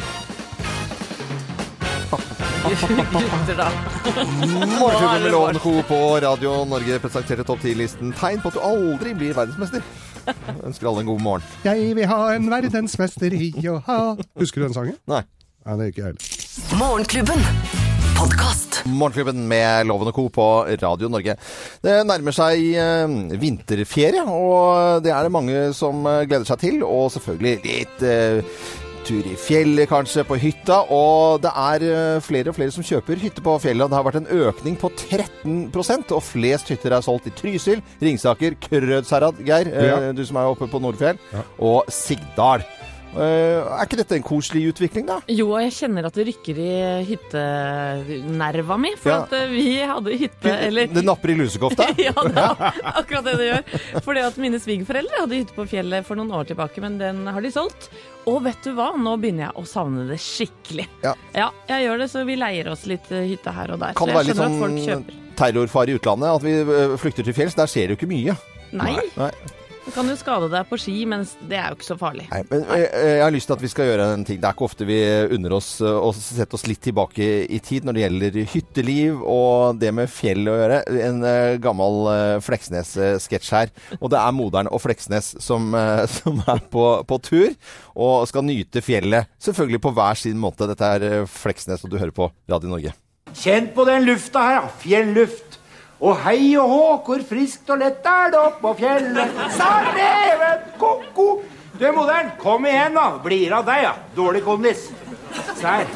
Gutter, 2.69 3.57
da. 3.57 3.69
Morgenklubben 4.79 5.23
med 5.23 5.33
Loven 5.33 5.59
Co. 5.59 5.73
på 5.89 6.21
Radio 6.21 6.53
Norge 6.69 6.99
presenterte 7.01 7.47
topp 7.49 7.63
10-listen 7.65 8.13
tegn 8.19 8.43
på 8.43 8.51
at 8.53 8.59
du 8.59 8.61
aldri 8.61 9.15
blir 9.17 9.33
verdensmester. 9.37 9.85
Jeg 10.29 10.59
ønsker 10.69 10.91
alle 10.91 11.01
en 11.01 11.09
god 11.09 11.23
morgen. 11.25 11.47
Jeg 11.65 11.95
vil 11.97 12.09
ha 12.11 12.19
en 12.35 12.51
verdensmester 12.53 13.33
i 13.33 13.49
å 13.73 13.79
ha 13.87 13.99
Husker 14.37 14.61
du 14.61 14.67
den 14.67 14.77
sangen? 14.77 14.99
Nei. 15.09 15.23
Nei, 15.65 15.77
det 15.79 15.87
er 15.87 15.95
ikke 15.95 16.03
jeg 16.03 16.11
heller. 16.11 16.81
Morgenklubben. 16.83 17.47
Podkast. 18.19 18.83
Morgenklubben 18.91 19.47
med 19.49 19.89
Loven 19.89 20.11
og 20.11 20.19
Co. 20.19 20.27
på 20.35 20.49
Radio 20.83 21.09
Norge. 21.09 21.39
Det 21.85 21.95
nærmer 22.05 22.37
seg 22.37 22.67
eh, 22.77 23.17
vinterferie, 23.41 24.27
og 24.29 25.01
det 25.07 25.15
er 25.15 25.25
det 25.25 25.33
mange 25.33 25.65
som 25.77 26.05
eh, 26.05 26.27
gleder 26.29 26.49
seg 26.51 26.61
til. 26.67 26.85
Og 26.85 27.09
selvfølgelig 27.17 27.57
litt 27.65 28.05
eh, 28.05 28.61
tur 29.09 29.27
i 29.27 29.35
fjellet, 29.41 29.89
kanskje, 29.91 30.25
på 30.29 30.37
hytta. 30.41 30.83
Og 30.95 31.41
det 31.45 31.51
er 31.51 31.85
eh, 31.89 32.21
flere 32.25 32.53
og 32.53 32.59
flere 32.59 32.75
som 32.75 32.85
kjøper 32.87 33.21
hytte 33.23 33.43
på 33.45 33.57
fjellet. 33.65 33.89
Det 33.91 33.99
har 33.99 34.07
vært 34.07 34.21
en 34.21 34.31
økning 34.49 34.77
på 34.81 34.91
13% 34.95 36.13
og 36.17 36.23
flest 36.25 36.69
hytter 36.73 36.95
er 36.99 37.05
solgt 37.05 37.29
i 37.31 37.35
Trysil, 37.39 37.83
Ringsaker, 38.05 38.57
Krødsherad, 38.69 39.41
Geir, 39.49 39.73
eh, 39.73 39.89
Ja. 39.89 40.13
du 40.13 40.25
som 40.29 40.37
er 40.41 40.51
oppe 40.53 40.69
på 40.71 40.81
Nordfjell, 40.83 41.19
Ja. 41.33 41.43
og 41.59 41.85
Sigdal. 41.89 42.63
Eh, 43.17 43.59
er 43.65 43.87
ikke 43.87 43.99
dette 44.03 44.17
en 44.19 44.25
koselig 44.27 44.67
utvikling, 44.73 45.07
da? 45.09 45.17
Jo, 45.33 45.47
og 45.57 45.63
jeg 45.65 45.73
kjenner 45.79 46.07
at 46.09 46.17
det 46.19 46.27
rykker 46.29 46.59
i 46.61 46.69
hyttenerva 47.09 48.77
mi. 48.81 48.93
For 49.01 49.11
Ja. 49.11 49.23
at 49.25 49.33
eh, 49.33 49.47
vi 49.51 49.65
hadde 49.81 50.17
hytte, 50.21 50.53
eller 50.69 50.87
Det 50.93 51.05
napper 51.07 51.33
i 51.33 51.39
lusekofta? 51.39 51.89
ja, 52.09 52.13
det 52.13 52.37
er 52.37 52.79
akkurat 53.01 53.25
det 53.25 53.37
det 53.41 53.49
gjør. 53.49 53.81
Fordi 54.05 54.25
at 54.29 54.39
mine 54.45 54.61
svigerforeldre 54.61 55.23
hadde 55.25 55.41
hytte 55.41 55.57
på 55.57 55.67
fjellet 55.71 56.07
for 56.07 56.21
noen 56.21 56.33
år 56.37 56.51
tilbake, 56.53 56.83
men 56.85 56.99
den 57.01 57.25
har 57.27 57.41
de 57.45 57.51
solgt. 57.55 57.89
Og 58.29 58.43
vet 58.45 58.61
du 58.67 58.75
hva, 58.77 58.91
nå 59.01 59.17
begynner 59.17 59.49
jeg 59.49 59.57
å 59.57 59.65
savne 59.67 60.05
det 60.11 60.21
skikkelig. 60.21 60.85
Ja. 61.03 61.15
jeg 61.71 61.87
gjør 61.89 62.05
det, 62.05 62.11
så 62.13 62.27
vi 62.29 62.37
leier 62.37 62.69
oss 62.75 62.85
litt 62.91 63.09
eh, 63.11 63.25
hytte 63.33 63.55
her 63.57 63.73
og 63.73 63.81
der. 63.81 63.97
Kan 63.99 64.13
det 64.13 64.19
være 64.21 64.31
litt 64.31 64.43
sånn 64.43 65.09
terrorfare 65.39 65.95
i 65.95 65.97
utlandet? 65.97 66.29
At 66.29 66.45
vi 66.45 66.99
flykter 67.01 67.25
til 67.25 67.37
fjells? 67.37 67.57
Der 67.57 67.71
skjer 67.71 67.89
det 67.89 67.97
jo 67.97 68.03
ikke 68.03 68.13
mye. 68.13 68.37
Nei, 68.77 68.99
Nei. 69.17 69.33
Du 69.89 69.95
kan 69.95 70.09
jo 70.11 70.17
skade 70.21 70.51
deg 70.53 70.67
på 70.69 70.77
ski, 70.81 70.95
men 71.09 71.23
det 71.49 71.57
er 71.57 71.73
jo 71.73 71.79
ikke 71.79 71.87
så 71.87 71.97
farlig. 71.97 72.27
Nei, 72.29 72.43
men 72.51 72.65
jeg, 72.69 72.89
jeg 72.93 73.23
har 73.25 73.33
lyst 73.33 73.49
til 73.49 73.57
at 73.57 73.65
vi 73.65 73.71
skal 73.73 73.89
gjøre 73.89 74.09
en 74.19 74.27
ting. 74.29 74.41
Det 74.43 74.49
er 74.49 74.57
ikke 74.57 74.67
ofte 74.67 74.89
vi 74.89 74.99
unner 75.39 75.55
oss 75.57 75.71
øh, 75.81 75.97
å 76.05 76.11
sette 76.13 76.59
oss 76.59 76.67
litt 76.69 76.83
tilbake 76.85 77.29
i 77.49 77.61
tid 77.65 77.89
når 77.89 77.97
det 77.97 78.05
gjelder 78.05 78.39
hytteliv 78.53 79.25
og 79.25 79.81
det 79.81 79.95
med 79.97 80.13
fjell 80.13 80.45
å 80.45 80.59
gjøre. 80.59 80.83
En 81.09 81.25
gammel 81.65 82.13
Fleksnes-sketsj 82.45 83.51
her. 83.57 83.73
Og 83.99 84.13
det 84.13 84.21
er 84.21 84.37
moderen 84.37 84.69
og 84.69 84.85
Fleksnes 84.85 85.35
som, 85.41 85.73
som 86.19 86.45
er 86.45 86.63
på, 86.69 86.87
på 87.09 87.21
tur 87.25 87.51
og 87.97 88.29
skal 88.29 88.45
nyte 88.45 88.85
fjellet. 88.85 89.33
Selvfølgelig 89.41 89.85
på 89.89 89.97
hver 89.97 90.21
sin 90.21 90.41
måte. 90.41 90.69
Dette 90.69 90.95
er 90.99 91.29
Fleksnes, 91.33 91.85
og 91.85 91.93
du 91.93 91.97
hører 91.97 92.15
på 92.15 92.29
Radio 92.51 92.77
Norge. 92.77 92.93
Kjenn 93.37 93.73
på 93.73 93.85
den 93.89 94.05
lufta 94.09 94.45
her, 94.45 94.59
ja. 94.61 94.73
Fjelluft. 94.85 95.48
Og 95.99 96.15
hei 96.23 96.55
og 96.55 96.71
hå, 96.71 96.83
hvor 97.07 97.23
friskt 97.27 97.71
og 97.75 97.81
lett 97.83 98.05
er 98.07 98.31
det 98.31 98.39
oppå 98.39 98.71
fjellet. 98.79 99.41
Sa 99.57 99.71
reven 99.91 100.69
ko-ko. 100.79 101.29
Du, 101.79 101.87
moderen, 101.95 102.31
kom 102.39 102.67
igjen, 102.67 102.95
da. 102.95 103.09
Blir 103.23 103.55
av 103.55 103.67
deg, 103.67 103.83
ja. 103.83 103.93
Dårlig 104.15 104.45
kondis. 104.47 104.89
Sær. 105.59 105.91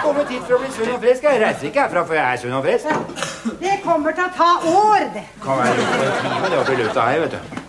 Kommet 0.00 0.32
hit 0.32 0.42
for 0.46 0.56
å 0.56 0.62
bli 0.62 0.72
sunn 0.72 0.94
og 0.94 1.04
frisk. 1.04 1.28
Jeg 1.28 1.42
reiser 1.44 1.68
ikke 1.68 1.84
herfra 1.84 2.06
før 2.08 2.20
jeg 2.20 2.26
er 2.32 2.42
sunn 2.42 2.56
og 2.56 2.64
frisk. 2.64 2.88
Det 3.60 3.76
kommer 3.84 4.16
til 4.16 4.24
å 4.24 4.32
ta 4.40 4.50
år, 4.72 5.06
det. 5.16 5.28
Kan 5.44 5.60
være 5.60 6.50
det 6.50 6.60
oppi 6.62 6.80
lufta 6.80 7.08
her, 7.10 7.24
vet 7.26 7.36
du. 7.36 7.65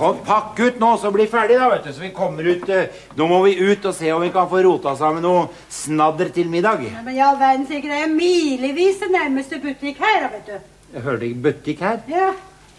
Kom, 0.00 0.16
pakk 0.24 0.56
ut 0.64 0.78
nå, 0.80 0.94
så 0.96 1.10
bli 1.12 1.26
ferdig, 1.28 1.58
da, 1.60 1.66
vet 1.74 1.84
du. 1.84 1.92
Så 1.92 2.00
vi 2.00 2.08
kommer 2.16 2.46
ut 2.46 2.68
eh, 2.72 3.00
Nå 3.18 3.26
må 3.28 3.42
vi 3.44 3.52
ut 3.60 3.84
og 3.84 3.92
se 3.92 4.08
om 4.14 4.22
vi 4.24 4.30
kan 4.32 4.48
få 4.48 4.62
rota 4.64 4.94
sammen 4.96 5.20
noe 5.26 5.42
snadder 5.68 6.30
til 6.32 6.48
middag. 6.48 6.86
Ja, 6.88 7.02
Men 7.04 7.18
i 7.18 7.20
all 7.24 7.36
verden, 7.40 7.66
sikkert 7.68 7.92
det 7.92 8.04
er 8.06 8.14
milevis 8.14 9.02
til 9.02 9.12
nærmeste 9.12 9.60
butikk 9.60 10.00
her, 10.00 10.22
da, 10.24 10.30
vet 10.38 10.48
du. 10.48 10.70
Jeg 10.94 11.04
hørte 11.04 11.28
ikke 11.28 11.44
butikk 11.50 11.84
her. 11.84 12.00
Ja. 12.08 12.30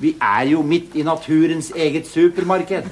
Vi 0.02 0.16
er 0.18 0.48
jo 0.50 0.64
midt 0.66 0.96
i 0.98 1.04
naturens 1.06 1.70
eget 1.78 2.08
supermarked. 2.10 2.90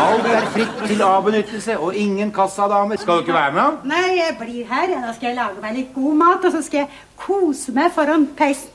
Alt 0.00 0.28
er 0.32 0.46
fritt 0.54 0.78
til 0.88 1.04
avbenyttelse, 1.04 1.76
og 1.76 1.92
ingen 1.94 2.32
kassadamer. 2.32 2.96
Skal 2.96 3.20
du 3.20 3.26
ikke 3.26 3.36
være 3.36 3.52
med? 3.58 3.82
Nei, 3.92 4.06
jeg 4.16 4.38
blir 4.40 4.70
her. 4.70 4.94
Da 4.96 5.12
skal 5.12 5.34
jeg 5.34 5.36
lage 5.42 5.60
meg 5.60 5.76
litt 5.76 5.92
god 5.92 6.22
mat, 6.24 6.46
og 6.48 6.56
så 6.56 6.64
skal 6.64 6.86
jeg 6.86 7.02
kose 7.20 7.76
meg 7.76 7.92
foran 7.92 8.30
peisen. 8.38 8.72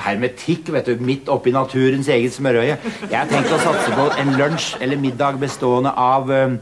Hermetikk, 0.00 0.70
vet 0.74 0.88
du, 0.88 1.00
midt 1.04 1.30
oppi 1.32 1.52
naturens 1.54 2.08
eget 2.12 2.34
smørøye. 2.36 2.76
Jeg 3.06 3.16
har 3.16 3.28
tenkt 3.30 3.52
å 3.54 3.60
satse 3.62 3.92
på 3.96 4.06
en 4.20 4.34
lunsj 4.38 4.74
eller 4.80 5.00
middag 5.00 5.40
bestående 5.42 5.92
av 5.92 6.32
eh, 6.34 6.56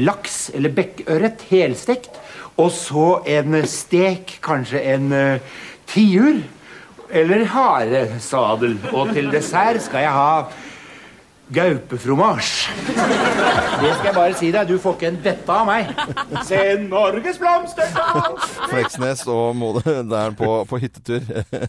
laks 0.00 0.50
eller 0.54 0.74
bekkørret 0.74 1.44
helstekt, 1.50 2.18
og 2.60 2.72
så 2.74 3.08
en 3.30 3.56
stek, 3.68 4.36
kanskje 4.44 4.82
en 4.92 5.12
uh, 5.14 5.60
tiur 5.88 6.42
eller 7.10 7.46
haresadel. 7.54 8.76
Og 8.92 9.14
til 9.14 9.30
dessert 9.32 9.80
skal 9.86 10.04
jeg 10.04 10.12
ha 10.12 10.34
gaupefromasj. 11.54 12.50
Det 13.80 13.90
skal 13.96 14.06
jeg 14.06 14.14
bare 14.14 14.34
si 14.38 14.50
deg, 14.54 14.68
du 14.68 14.78
får 14.82 14.96
ikke 14.96 15.08
en 15.10 15.18
dette 15.24 15.54
av 15.54 15.66
meg. 15.68 15.90
Se 16.46 16.60
Norges 16.84 17.40
blomsterdal! 17.40 18.36
Fleksnes 18.70 19.24
og 19.30 19.56
Mode 19.58 19.82
der 20.10 20.36
på, 20.38 20.50
på 20.70 20.80
hyttetur. 20.82 21.24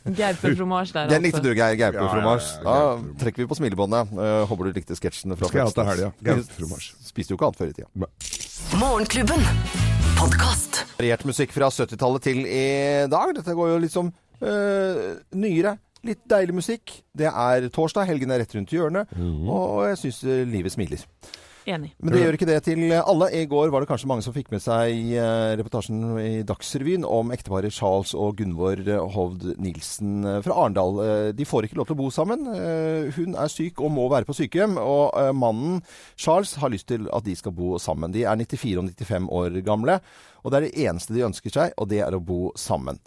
Gaupefromasj 0.06 0.94
der, 0.94 1.06
altså. 1.06 1.14
Den 1.16 1.26
likte 1.26 1.44
du, 1.44 1.52
Geir. 1.54 1.78
Ja, 1.78 1.80
Gaupefromasj. 1.88 2.50
ja, 2.62 2.76
ja, 2.78 2.96
Da 3.02 3.24
trekker 3.24 3.44
vi 3.44 3.50
på 3.52 3.58
smilebåndet. 3.58 4.12
Uh, 4.14 4.44
håper 4.50 4.70
du 4.70 4.80
likte 4.82 4.98
sketsjene 5.00 5.38
fra 5.40 5.50
Skal 5.50 5.64
jeg 5.64 5.70
ha 5.70 5.76
til 5.76 5.90
Fleksnes. 6.22 6.58
helga. 6.58 7.08
Spiste 7.12 7.34
jo 7.34 7.40
ikke 7.40 7.50
annet 7.52 7.62
før 7.64 7.72
i 7.72 7.78
tida. 7.80 8.12
Morgenklubben. 8.82 9.48
Podkast. 10.20 10.84
Variert 11.00 11.24
musikk 11.26 11.56
fra 11.56 11.72
70-tallet 11.74 12.28
til 12.28 12.44
i 12.46 12.66
dag. 13.10 13.32
Dette 13.40 13.56
går 13.58 13.74
jo 13.74 13.80
litt 13.82 13.96
som 13.96 14.12
uh, 14.12 15.08
nyere 15.34 15.78
litt 16.08 16.24
deilig 16.30 16.58
musikk. 16.58 16.98
Det 17.14 17.30
er 17.30 17.70
torsdag, 17.74 18.08
helgen 18.10 18.34
er 18.34 18.44
rett 18.44 18.58
rundt 18.58 18.74
hjørnet, 18.74 19.12
mm. 19.16 19.46
og 19.50 19.86
jeg 19.92 20.02
syns 20.06 20.24
livet 20.50 20.74
smiler. 20.74 21.06
Enig. 21.70 21.92
Men 22.02 22.16
det 22.16 22.22
gjør 22.24 22.36
ikke 22.38 22.48
det 22.50 22.56
til 22.66 22.80
alle. 22.98 23.28
I 23.38 23.44
går 23.50 23.70
var 23.70 23.84
det 23.84 23.90
kanskje 23.92 24.08
mange 24.10 24.24
som 24.26 24.34
fikk 24.34 24.48
med 24.50 24.64
seg 24.64 25.12
eh, 25.14 25.52
reportasjen 25.60 26.00
i 26.18 26.42
Dagsrevyen 26.48 27.06
om 27.06 27.30
ekteparet 27.36 27.74
Charles 27.76 28.16
og 28.18 28.40
Gunvor 28.40 28.82
eh, 28.82 29.04
Hovd 29.14 29.46
Nilsen 29.62 30.26
eh, 30.26 30.40
fra 30.42 30.58
Arendal. 30.64 30.98
Eh, 31.06 31.28
De 31.38 31.46
får 31.46 31.68
ikke 31.68 31.78
lov 31.78 31.92
til 31.92 31.98
å 31.98 32.02
bo 32.02 32.10
sammen. 32.14 32.48
Eh, 32.50 33.12
Hun 33.14 33.38
er 33.38 33.54
syk 33.54 33.78
og 33.86 33.94
må 33.94 34.08
være 34.10 34.26
på 34.26 34.38
sykehjem. 34.40 34.80
Og 34.82 35.14
eh, 35.22 35.30
mannen 35.38 35.84
Charles 36.18 36.56
har 36.64 36.74
lyst 36.74 36.90
til 36.90 37.06
at 37.14 37.30
de 37.30 37.38
skal 37.38 37.54
bo 37.54 37.76
sammen. 37.82 38.14
De 38.16 38.26
er 38.26 38.42
94 38.42 38.82
og 38.82 38.90
95 38.90 39.30
år 39.44 39.62
gamle. 39.68 40.00
Og 40.42 40.50
det 40.50 40.58
er 40.58 40.66
det 40.66 40.88
eneste 40.88 41.14
de 41.14 41.28
ønsker 41.30 41.54
seg, 41.54 41.78
og 41.78 41.92
det 41.94 42.02
er 42.02 42.18
å 42.18 42.24
bo 42.26 42.48
sammen. 42.58 42.98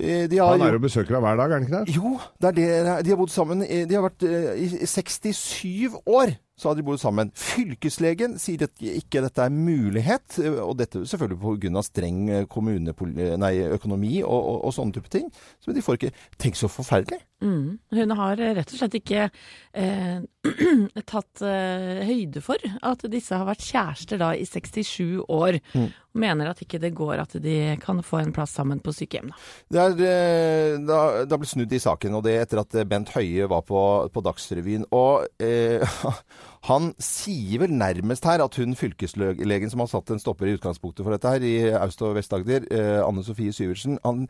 Eh, 0.00 0.26
De 0.28 0.36
har 0.38 0.50
Han 0.58 0.62
er 0.62 0.72
jo- 0.72 0.78
besøker 0.82 1.14
deg 1.14 1.22
hver 1.22 1.36
dag, 1.36 1.50
er 1.50 1.54
han 1.54 1.62
ikke 1.68 1.84
det? 1.86 1.94
jo, 1.94 2.18
det 2.40 2.48
er 2.48 2.84
det. 2.84 3.04
De 3.04 3.10
har 3.10 3.16
bodd 3.16 3.30
sammen 3.30 3.60
De 3.62 3.94
har 3.94 4.02
vært 4.02 4.22
eh, 4.26 4.82
i 4.82 4.86
67 4.86 5.94
år. 6.06 6.34
Så 6.54 6.68
hadde 6.70 6.82
de 6.82 6.86
bodd 6.86 7.00
sammen. 7.02 7.32
Fylkeslegen 7.34 8.36
sier 8.38 8.62
at 8.68 8.82
ikke 8.86 9.24
dette 9.24 9.42
er 9.42 9.54
mulighet, 9.54 10.38
eh, 10.38 10.60
og 10.62 10.76
dette 10.78 11.02
selvfølgelig 11.10 11.40
pga. 11.42 11.82
streng 11.82 12.28
eh, 12.30 13.36
nei, 13.42 13.54
økonomi 13.74 14.22
og, 14.22 14.38
og, 14.38 14.58
og 14.68 14.74
sånne 14.76 14.94
type 14.94 15.10
ting. 15.10 15.30
Så 15.60 15.74
de 15.74 15.82
får 15.82 15.98
ikke 15.98 16.12
Tenk 16.38 16.56
så 16.58 16.68
forferdelig. 16.70 17.18
Mm. 17.44 17.78
Hun 17.92 18.14
har 18.16 18.40
eh, 18.40 18.54
rett 18.56 18.70
og 18.72 18.78
slett 18.78 18.94
ikke 19.00 19.26
eh, 19.74 20.22
tatt 21.10 21.42
eh, 21.44 22.00
høyde 22.08 22.40
for 22.44 22.62
at 22.82 23.04
disse 23.12 23.34
har 23.36 23.48
vært 23.48 23.64
kjærester 23.66 24.20
da 24.22 24.30
i 24.38 24.46
67 24.48 25.26
år. 25.26 25.58
Mm. 25.74 25.90
Og 26.14 26.22
mener 26.22 26.48
at 26.52 26.62
ikke 26.62 26.78
det 26.78 26.92
går 26.94 27.18
at 27.24 27.34
de 27.42 27.56
kan 27.82 27.98
få 28.06 28.20
en 28.22 28.32
plass 28.34 28.54
sammen 28.54 28.78
på 28.84 28.94
sykehjem. 28.94 29.32
Da. 29.34 29.90
Det 29.98 30.08
er, 30.08 30.78
det 30.78 30.94
har- 30.94 31.26
blitt 31.34 31.50
snudd 31.50 31.74
i 31.74 31.82
saken, 31.82 32.14
og 32.14 32.22
det 32.24 32.36
etter 32.38 32.62
at 32.62 32.76
Bent 32.88 33.10
Høie 33.16 33.48
var 33.50 33.64
på, 33.66 33.80
på 34.14 34.22
Dagsrevyen. 34.24 34.86
Og 34.94 35.26
eh, 35.42 35.82
han 36.64 36.92
sier 37.02 37.60
vel 37.64 37.74
nærmest 37.76 38.24
her 38.24 38.40
at 38.44 38.56
hun 38.56 38.74
fylkeslegen 38.78 39.70
som 39.72 39.82
har 39.84 39.90
satt 39.92 40.10
en 40.14 40.20
stopper 40.22 40.48
i 40.48 40.54
utgangspunktet 40.56 41.04
for 41.04 41.12
dette 41.12 41.28
her, 41.34 41.44
i 41.44 41.54
Aust- 41.76 42.00
og 42.06 42.14
Vest-Agder, 42.16 42.64
eh, 42.72 43.00
Anne 43.04 43.24
Sofie 43.26 43.52
Syversen, 43.52 43.98
han 44.04 44.26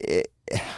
eh, 0.00 0.24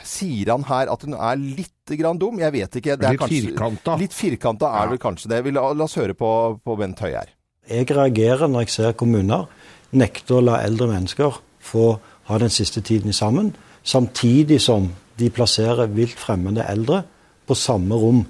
Sier 0.05 0.51
han 0.51 0.65
her 0.67 0.91
at 0.91 1.05
hun 1.07 1.15
er 1.15 1.37
litt 1.39 1.93
grann 2.01 2.19
dum? 2.19 2.41
Jeg 2.43 2.53
vet 2.53 2.77
ikke. 2.81 2.97
Det 2.99 3.07
er 3.07 3.13
Litt 3.15 3.21
kanskje- 3.21 3.43
firkanta. 3.53 3.97
Litt 4.01 4.13
firkanta 4.17 4.67
er 4.67 4.85
Ja. 4.85 4.91
vel 4.91 4.99
kanskje 4.99 5.29
det. 5.31 5.53
La, 5.55 5.69
la 5.73 5.85
oss 5.85 5.95
høre 5.95 6.15
på, 6.19 6.31
på 6.65 6.77
Bent 6.81 6.99
Høie 6.99 7.15
her. 7.21 7.29
Jeg 7.69 7.87
reagerer 7.95 8.49
når 8.51 8.65
jeg 8.67 8.69
ser 8.75 8.93
kommuner 8.99 9.47
nekte 9.93 10.35
å 10.35 10.43
la 10.43 10.57
eldre 10.65 10.89
mennesker 10.91 11.39
få 11.61 12.01
ha 12.27 12.39
den 12.39 12.51
siste 12.51 12.83
tiden 12.83 13.13
sammen, 13.15 13.55
samtidig 13.85 14.59
som 14.61 14.91
de 15.21 15.31
plasserer 15.31 15.87
vilt 15.95 16.19
fremmede 16.19 16.67
eldre 16.69 17.05
på 17.47 17.55
samme 17.55 17.95
rom. 17.95 18.25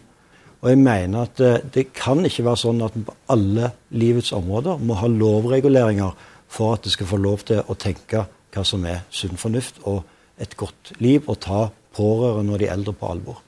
Og 0.61 0.69
jeg 0.69 0.81
mener 0.83 1.25
at 1.25 1.41
eh, 1.41 1.63
det 1.73 1.87
kan 1.97 2.21
ikke 2.27 2.45
være 2.45 2.63
sånn 2.67 2.83
at 2.85 2.97
på 3.07 3.15
alle 3.33 3.73
livets 3.97 4.33
områder 4.37 4.83
må 4.85 4.99
ha 5.01 5.09
lovreguleringer 5.09 6.27
for 6.51 6.77
at 6.77 6.85
det 6.85 6.93
skal 6.93 7.09
få 7.09 7.21
lov 7.21 7.47
til 7.49 7.63
å 7.65 7.77
tenke 7.81 8.27
hva 8.51 8.65
som 8.67 8.85
er 8.89 9.05
sunn 9.15 9.39
fornuft 9.41 9.81
og 9.89 10.03
et 10.41 10.57
godt 10.59 10.95
liv, 11.05 11.27
og 11.29 11.37
ta 11.45 11.69
pårørende 11.97 12.57
og 12.57 12.63
de 12.63 12.69
eldre 12.73 12.95
på 12.97 13.09
alvor. 13.13 13.41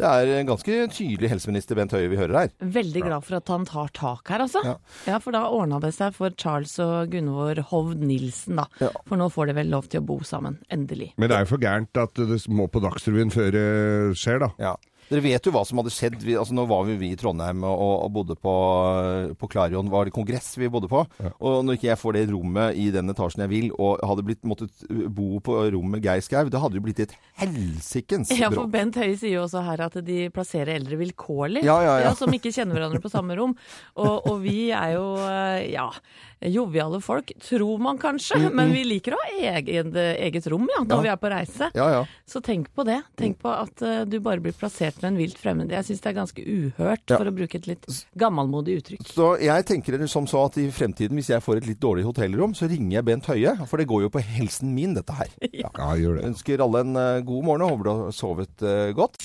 Det 0.00 0.08
er 0.08 0.30
en 0.38 0.48
ganske 0.48 0.76
tydelig 0.96 1.28
helseminister 1.28 1.76
Bent 1.76 1.92
Høie 1.92 2.08
vi 2.08 2.16
hører 2.16 2.38
her. 2.38 2.52
Veldig 2.72 3.02
glad 3.04 3.26
for 3.26 3.36
at 3.36 3.50
han 3.52 3.66
tar 3.68 3.90
tak 3.92 4.30
her, 4.32 4.46
altså. 4.46 4.62
Ja. 4.64 4.76
Ja, 5.10 5.18
For 5.20 5.36
da 5.36 5.42
ordna 5.52 5.76
det 5.82 5.92
seg 5.92 6.14
for 6.16 6.32
Charles 6.40 6.72
og 6.80 7.12
Gunvor 7.12 7.60
Hovd 7.68 8.00
Nilsen, 8.00 8.62
da. 8.62 8.64
Ja. 8.80 8.88
For 9.04 9.20
nå 9.20 9.28
får 9.32 9.50
de 9.50 9.58
vel 9.60 9.72
lov 9.74 9.90
til 9.92 10.00
å 10.00 10.06
bo 10.08 10.16
sammen. 10.24 10.56
Endelig. 10.72 11.10
Men 11.20 11.28
det 11.28 11.36
er 11.36 11.44
jo 11.44 11.50
for 11.52 11.64
gærent 11.66 12.00
at 12.00 12.16
det 12.16 12.40
må 12.48 12.70
på 12.72 12.80
Dagsrevyen 12.80 13.34
før 13.34 13.52
det 13.58 13.66
skjer, 14.22 14.40
da. 14.46 14.50
Ja. 14.62 14.72
Dere 15.10 15.24
vet 15.24 15.46
jo 15.46 15.52
hva 15.54 15.64
som 15.66 15.80
hadde 15.80 15.90
skjedd. 15.90 16.20
Vi, 16.22 16.36
altså, 16.38 16.54
nå 16.54 16.64
var 16.70 16.84
vi, 16.86 16.94
vi 17.00 17.10
i 17.14 17.18
Trondheim 17.18 17.64
og, 17.66 17.94
og 18.06 18.12
bodde 18.14 18.36
på, 18.38 18.54
på 19.40 19.48
Klarion. 19.50 19.90
Var 19.90 20.06
det 20.06 20.14
kongress 20.14 20.52
vi 20.60 20.70
bodde 20.70 20.90
på? 20.90 21.02
Og 21.38 21.64
når 21.66 21.78
ikke 21.78 21.88
jeg 21.88 22.00
får 22.00 22.16
det 22.16 22.24
rommet 22.30 22.78
i 22.78 22.88
den 22.94 23.10
etasjen 23.10 23.42
jeg 23.44 23.52
vil, 23.52 23.68
og 23.74 23.98
hadde 24.06 24.26
blitt, 24.28 24.42
måttet 24.46 24.86
bo 24.88 25.40
på 25.42 25.56
rommet 25.74 25.96
med 25.98 26.06
Geir 26.06 26.22
Skau, 26.22 26.46
det 26.50 26.62
hadde 26.62 26.78
jo 26.78 26.84
blitt 26.84 27.02
et 27.02 27.16
helsikens 27.42 28.30
Ja, 28.38 28.52
for. 28.54 28.70
Bent 28.70 28.98
Høie 29.00 29.16
sier 29.18 29.40
jo 29.40 29.44
også 29.48 29.64
her 29.66 29.82
at 29.88 29.98
de 30.06 30.22
plasserer 30.34 30.76
eldre 30.78 31.00
vilkårlig. 31.00 31.64
Ja, 31.66 31.80
ja, 31.82 31.98
ja. 32.04 32.14
som 32.18 32.30
ikke 32.36 32.54
kjenner 32.54 32.78
hverandre 32.78 33.02
på 33.02 33.10
samme 33.10 33.34
rom. 33.38 33.56
Og, 33.98 34.30
og 34.30 34.42
vi 34.44 34.70
er 34.70 34.94
jo, 34.94 35.06
eh, 35.26 35.72
ja, 35.74 35.88
joviale 36.40 37.00
folk, 37.04 37.32
tror 37.42 37.78
man 37.78 37.98
kanskje. 38.00 38.38
Men 38.54 38.72
vi 38.72 38.84
liker 38.84 39.12
å 39.16 39.18
ha 39.20 39.56
eget, 39.58 39.94
eget 39.96 40.46
rom, 40.50 40.68
ja, 40.72 40.82
når 40.84 40.96
Ja. 40.96 41.00
vi 41.02 41.08
er 41.12 41.16
på 41.20 41.30
reise. 41.32 41.70
Ja, 41.74 41.88
ja. 41.90 42.06
Så 42.26 42.40
tenk 42.40 42.70
på 42.74 42.84
det. 42.86 43.02
Tenk 43.16 43.38
på 43.42 43.50
at 43.52 43.82
uh, 43.82 44.04
du 44.04 44.18
bare 44.20 44.40
blir 44.40 44.52
plassert 44.56 45.00
med 45.02 45.12
en 45.12 45.18
vilt 45.20 45.38
fremmed. 45.38 45.70
Jeg 45.70 45.84
syns 45.84 46.00
det 46.00 46.10
er 46.12 46.18
ganske 46.20 46.40
uhørt, 46.44 47.04
Ja. 47.10 47.18
for 47.18 47.26
å 47.26 47.34
bruke 47.34 47.54
et 47.60 47.66
litt 47.66 47.86
gammelmodig 48.16 48.80
uttrykk. 48.80 49.06
Så 49.12 49.40
jeg 49.40 49.66
tenker 49.66 50.06
som 50.08 50.26
så 50.26 50.46
at 50.46 50.56
i 50.56 50.68
fremtiden, 50.70 51.16
hvis 51.18 51.28
jeg 51.30 51.42
får 51.42 51.58
et 51.58 51.66
litt 51.66 51.80
dårlig 51.80 52.04
hotellrom, 52.04 52.54
så 52.54 52.68
ringer 52.70 52.98
jeg 52.98 53.04
Bent 53.04 53.26
Høie. 53.26 53.56
For 53.66 53.76
det 53.76 53.88
går 53.88 54.02
jo 54.02 54.10
på 54.10 54.22
helsen 54.24 54.74
min, 54.74 54.94
dette 54.94 55.12
her. 55.12 55.28
Ja, 55.60 55.68
gjør 55.98 56.16
det. 56.20 56.24
Ønsker 56.30 56.62
alle 56.64 56.80
en 56.80 56.96
uh, 56.96 57.20
god 57.20 57.44
morgen 57.44 57.62
og 57.66 57.70
håper 57.74 57.84
du 57.84 57.90
har 57.90 58.14
sovet 58.16 58.62
uh, 58.64 58.92
godt. 58.96 59.18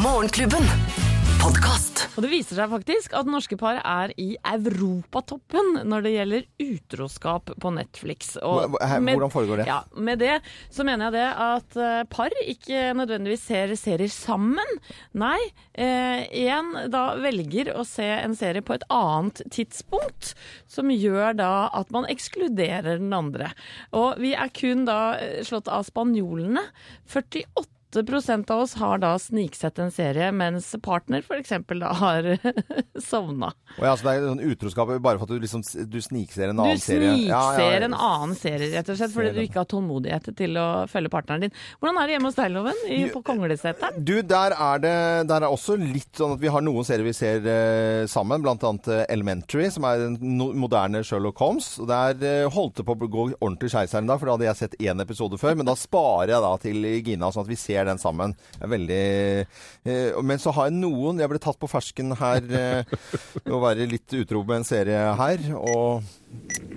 Morgenklubben. 0.00 1.13
Podkast. 1.44 1.98
Og 2.16 2.24
det 2.24 2.30
viser 2.32 2.56
seg 2.56 2.70
faktisk 2.72 3.12
at 3.18 3.28
norske 3.28 3.56
par 3.60 3.76
er 3.84 4.12
i 4.16 4.30
europatoppen 4.48 5.82
når 5.90 6.04
det 6.06 6.12
gjelder 6.14 6.46
utroskap 6.64 7.50
på 7.60 7.72
Netflix. 7.74 8.30
Og 8.40 8.78
med- 9.02 9.18
hvordan 9.18 9.32
foregår 9.34 9.56
det? 9.60 9.66
Ja, 9.68 9.82
Med 9.94 10.20
det 10.20 10.40
så 10.70 10.86
mener 10.86 11.10
jeg 11.10 11.12
det 11.12 11.26
at 11.36 11.76
eh, 11.76 12.04
par 12.08 12.30
ikke 12.46 12.94
nødvendigvis 12.96 13.44
ser 13.44 13.74
serier 13.76 14.08
sammen. 14.08 14.64
Nei, 15.12 15.38
én 15.76 16.90
da 16.90 17.16
velger 17.16 17.74
å 17.76 17.84
se 17.84 18.06
en 18.08 18.34
serie 18.34 18.62
på 18.62 18.74
et 18.78 18.84
annet 18.88 19.42
tidspunkt, 19.50 20.32
som 20.66 20.88
gjør 20.88 21.36
da 21.36 21.68
at 21.74 21.90
man 21.90 22.06
ekskluderer 22.06 22.96
den 22.98 23.12
andre. 23.12 23.52
Og 23.92 24.16
vi 24.18 24.32
er 24.32 24.48
kun 24.48 24.86
da 24.86 25.18
eh, 25.18 25.42
slått 25.44 25.68
av 25.68 25.84
spanjolene. 25.84 26.64
48 27.06 27.73
8 27.96 28.44
av 28.54 28.60
oss 28.64 28.74
har 28.80 28.98
da 29.02 29.14
sniksett 29.20 29.78
en 29.82 29.90
serie, 29.94 30.30
mens 30.34 30.70
partner 30.82 31.22
f.eks. 31.24 31.52
da 31.80 31.92
har 32.00 32.28
sovna. 33.10 33.52
Oh, 33.78 33.84
ja, 33.86 33.94
så 33.96 34.06
det 34.06 34.14
er 34.16 34.26
sånn 34.28 34.42
utroskap 34.44 34.92
bare 35.02 35.18
for 35.20 35.26
at 35.26 35.34
du 35.34 35.42
liksom 35.42 35.62
du 35.90 35.98
snikser 36.02 36.50
en 36.52 36.60
annen 36.62 36.78
serie. 36.82 37.12
snikser 37.14 37.30
Ja, 37.30 37.42
ja, 37.58 37.70
ja. 37.78 37.80
en 37.88 37.96
annen 37.96 38.36
serie, 38.38 38.70
rett 38.74 38.90
og 38.92 38.98
slett, 39.00 39.14
fordi 39.14 39.32
du 39.36 39.40
ikke 39.44 39.62
har 39.62 39.68
tålmodighet 39.70 40.30
til 40.38 40.58
å 40.60 40.66
følge 40.90 41.10
partneren 41.12 41.46
din. 41.46 41.54
Hvordan 41.80 42.00
er 42.02 42.06
det 42.10 42.16
hjemme 42.16 42.30
hos 42.30 42.38
deg, 42.38 42.52
Loven? 42.54 42.82
I- 42.88 43.02
På 43.14 43.22
Kongleseteren? 43.26 44.00
Du, 44.04 44.14
der 44.22 44.54
er 44.56 44.82
det 44.82 44.94
der 45.28 45.44
er 45.44 45.50
også 45.52 45.76
litt 45.80 46.16
sånn 46.18 46.34
at 46.36 46.42
vi 46.42 46.50
har 46.52 46.62
noen 46.64 46.86
serier 46.86 47.06
vi 47.06 47.12
ser 47.16 47.44
uh, 47.44 48.06
sammen, 48.10 48.44
annet 48.46 48.88
eh, 48.90 49.04
Elementary, 49.12 49.68
som 49.74 49.84
er 49.88 50.06
en 50.06 50.16
no 50.38 50.50
moderne 50.56 51.02
Sherlock 51.06 51.38
Holmes. 51.42 51.74
Og 51.82 51.88
Der 51.90 52.16
uh, 52.46 52.50
holdt 52.54 52.80
det 52.80 52.86
på 52.88 52.96
å 52.96 53.08
gå 53.10 53.26
ordentlig 53.38 53.70
skeis 53.74 53.92
her 53.94 54.02
en 54.04 54.10
dag, 54.10 54.20
for 54.20 54.30
da 54.30 54.36
hadde 54.36 54.48
jeg 54.48 54.60
sett 54.62 54.76
én 54.82 55.02
episode 55.04 55.38
før. 55.40 55.56
Men 55.58 55.68
da 55.68 55.76
sparer 55.78 56.34
jeg 56.34 56.44
da 56.44 56.52
til 56.62 56.88
Gina, 57.06 57.30
sånn 57.34 57.44
at 57.44 57.50
vi 57.52 57.58
ser 57.60 57.83
den 57.88 58.00
sammen. 58.02 58.34
jeg 58.58 58.64
er 58.66 58.72
veldig 58.74 59.00
eh, 59.84 60.22
Men 60.22 60.38
så 60.42 60.52
har 60.56 60.68
jeg 60.68 60.78
noen 60.78 61.20
Jeg 61.22 61.30
ble 61.32 61.40
tatt 61.42 61.58
på 61.60 61.70
fersken 61.70 62.14
her 62.18 62.42
eh, 62.50 62.82
å 63.50 63.60
være 63.62 63.88
litt 63.90 64.16
utro 64.20 64.44
med 64.44 64.62
en 64.62 64.68
serie 64.68 65.02
her, 65.18 65.38
og 65.58 66.02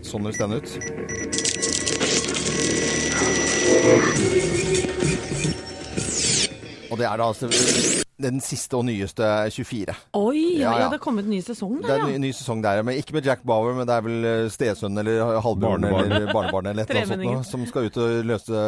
sånn 0.06 0.28
høres 0.28 0.42
den 0.42 0.58
ut. 0.58 0.70
Og 6.88 6.98
det 7.00 7.08
er 7.08 7.18
da 7.20 7.32
altså 7.32 8.06
den 8.18 8.40
siste 8.42 8.74
og 8.80 8.86
nyeste 8.88 9.22
24. 9.54 9.94
Oi, 10.18 10.40
ja, 10.58 10.58
Ja, 10.58 10.72
ja. 10.72 10.80
ja. 10.82 10.86
det 10.90 10.98
er 10.98 11.02
kommet 11.04 11.28
ny 11.30 11.38
sesong 11.46 11.76
Det 11.84 11.92
er 11.94 12.02
en 12.02 12.10
ny, 12.16 12.18
ny 12.26 12.32
sesong 12.34 12.64
der, 12.66 12.80
men 12.82 12.98
ikke 12.98 13.14
med 13.14 13.28
Jack 13.30 13.44
Bauer, 13.46 13.76
men 13.78 13.86
det 13.86 13.94
er 13.94 14.06
vel 14.08 14.26
eh, 14.26 14.48
stesønnen 14.50 14.98
eller 15.04 15.38
halvbroren 15.46 15.86
eller 15.86 16.26
barnebarnet 16.36 16.72
eller 16.74 16.88
et 16.88 16.90
eller 16.96 17.04
annet 17.04 17.14
sånt 17.14 17.28
noe, 17.28 17.44
som 17.46 17.66
skal 17.70 17.86
ut 17.92 18.00
og 18.02 18.26
løse 18.26 18.64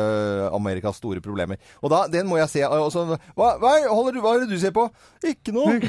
Amerikas 0.53 0.99
store 1.01 1.23
problemer. 1.25 1.57
Og 1.81 1.89
da, 1.89 2.03
den 2.13 2.29
må 2.29 2.37
jeg 2.37 2.51
se. 2.53 2.61
Og 2.69 2.91
så, 2.93 3.07
hva, 3.09 3.49
hva, 3.57 3.71
holder 3.89 4.17
du, 4.17 4.21
hva 4.21 4.35
er 4.37 4.43
det 4.45 4.51
du 4.53 4.61
ser 4.61 4.75
på? 4.75 4.85
Ikke 5.25 5.55
noe. 5.55 5.79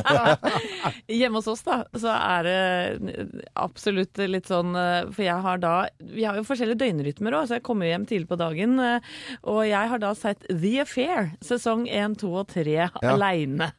Hjemme 1.10 1.40
hos 1.40 1.50
oss, 1.50 1.64
da, 1.66 1.80
så 1.98 2.14
er 2.14 2.46
det 2.46 3.26
absolutt 3.58 4.22
litt 4.30 4.46
sånn 4.48 4.72
eh, 4.78 5.10
For 5.10 5.24
jeg 5.26 5.42
har 5.44 5.58
da 5.60 5.74
Vi 6.14 6.24
har 6.24 6.38
jo 6.38 6.46
forskjellige 6.46 6.80
døgnrytmer 6.84 7.36
òg, 7.40 7.48
så 7.50 7.58
jeg 7.58 7.66
kommer 7.66 7.90
hjem 7.90 8.06
tidlig 8.08 8.30
på 8.30 8.38
dagen. 8.40 8.78
eh, 8.78 9.10
Og 9.42 9.62
jeg 9.68 9.90
har 9.92 10.00
da 10.06 10.14
sett 10.18 10.46
The 10.48 10.76
Affair, 10.84 11.32
sesong 11.44 11.86
1, 11.90 12.16
2 12.22 12.30
og 12.30 12.46
3 12.54 12.59
tre 12.60 12.90
aleine. 13.02 13.72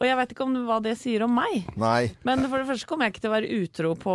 Og 0.00 0.06
jeg 0.06 0.16
vet 0.16 0.30
ikke 0.32 0.44
om 0.46 0.54
hva 0.64 0.78
det 0.80 0.94
sier 0.96 1.26
om 1.26 1.34
meg. 1.36 1.66
Nei. 1.80 2.10
Men 2.24 2.46
for 2.46 2.60
det 2.62 2.68
første 2.70 2.88
kommer 2.88 3.08
jeg 3.08 3.14
ikke 3.14 3.24
til 3.26 3.30
å 3.30 3.34
være 3.34 3.50
utro 3.60 3.90
på 4.00 4.14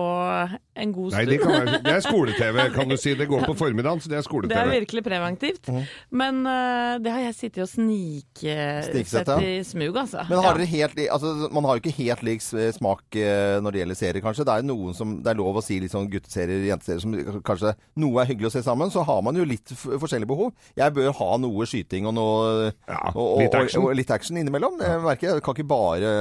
en 0.76 0.94
god 0.96 1.14
Nei, 1.14 1.26
stund. 1.26 1.30
det, 1.30 1.38
kan 1.44 1.54
være, 1.54 1.80
det 1.86 1.94
er 1.94 2.06
skole-TV, 2.08 2.60
kan 2.74 2.90
du 2.90 2.96
si. 3.00 3.14
Det 3.20 3.28
går 3.30 3.46
på 3.46 3.56
formiddagen, 3.60 4.02
så 4.02 4.10
det 4.12 4.18
er 4.18 4.48
Det 4.50 4.58
er 4.58 4.72
virkelig 4.72 5.04
preventivt. 5.06 5.70
Men 6.10 6.42
uh, 6.48 6.98
det 7.04 7.14
har 7.14 7.22
jeg 7.28 7.38
sittet 7.38 7.64
og 7.68 7.70
sniksett 7.70 9.30
ja. 9.30 9.38
i 9.40 9.60
smug, 9.68 10.00
altså. 10.02 10.26
Men 10.30 10.42
har 10.42 10.56
Ja. 10.56 10.58
dere 10.58 10.66
helt, 10.72 11.00
altså, 11.12 11.50
man 11.52 11.66
har 11.66 11.78
jo 11.78 11.84
ikke 11.84 11.96
helt 12.02 12.24
lik 12.24 12.42
smak 12.42 13.16
eh, 13.20 13.58
når 13.62 13.72
det 13.72 13.80
gjelder 13.82 14.00
serier, 14.00 14.22
kanskje. 14.24 14.46
Det 14.48 14.54
er 14.56 14.64
jo 14.64 14.70
noen 14.72 14.98
som, 14.98 15.14
det 15.24 15.32
er 15.32 15.40
lov 15.40 15.60
å 15.60 15.64
si 15.64 15.80
litt 15.84 15.94
sånn 15.94 16.10
gutteserier, 16.12 16.66
jenteserier, 16.70 17.04
som 17.04 17.42
kanskje 17.46 17.76
noe 18.02 18.24
er 18.24 18.30
hyggelig 18.32 18.50
å 18.52 18.56
se 18.58 18.64
sammen. 18.66 18.92
Så 18.94 19.04
har 19.06 19.22
man 19.26 19.38
jo 19.38 19.46
litt 19.48 19.74
f 19.76 19.86
forskjellige 20.02 20.30
behov. 20.30 20.54
Jeg 20.78 20.96
bør 20.96 21.14
ha 21.20 21.30
noe 21.42 21.70
skyting 21.70 22.10
og 22.10 22.18
noe 22.18 22.72
Ja, 22.88 23.00
og, 23.14 23.22
og, 23.22 23.40
litt 23.44 23.58
action. 23.58 23.84
Og, 23.84 23.92
og 23.92 23.95
litt 23.98 24.12
action 24.14 24.38
innimellom. 24.40 24.78
Jeg 24.84 25.02
merker 25.06 25.34
jeg 25.34 25.46
kan 25.46 25.58
ikke 25.58 25.70
bare 25.70 26.12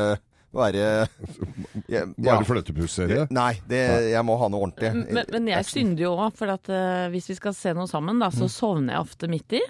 være 0.54 0.80
jeg, 0.80 1.06
ja. 1.94 2.02
Bare 2.06 2.46
fløtepusserie. 2.46 3.26
Nei, 3.34 3.52
det, 3.68 3.82
jeg 4.12 4.26
må 4.26 4.36
ha 4.40 4.48
noe 4.52 4.68
ordentlig. 4.68 4.92
Men, 5.10 5.24
men 5.34 5.50
jeg 5.50 5.68
synder 5.68 6.06
jo 6.06 6.12
òg, 6.14 6.36
for 6.38 6.54
at 6.54 6.70
uh, 6.70 7.06
hvis 7.14 7.32
vi 7.32 7.38
skal 7.40 7.56
se 7.58 7.74
noe 7.76 7.90
sammen, 7.90 8.22
da, 8.22 8.30
så 8.34 8.48
sovner 8.52 8.96
jeg 8.96 9.06
ofte 9.08 9.30
midt 9.30 9.58
i. 9.58 9.62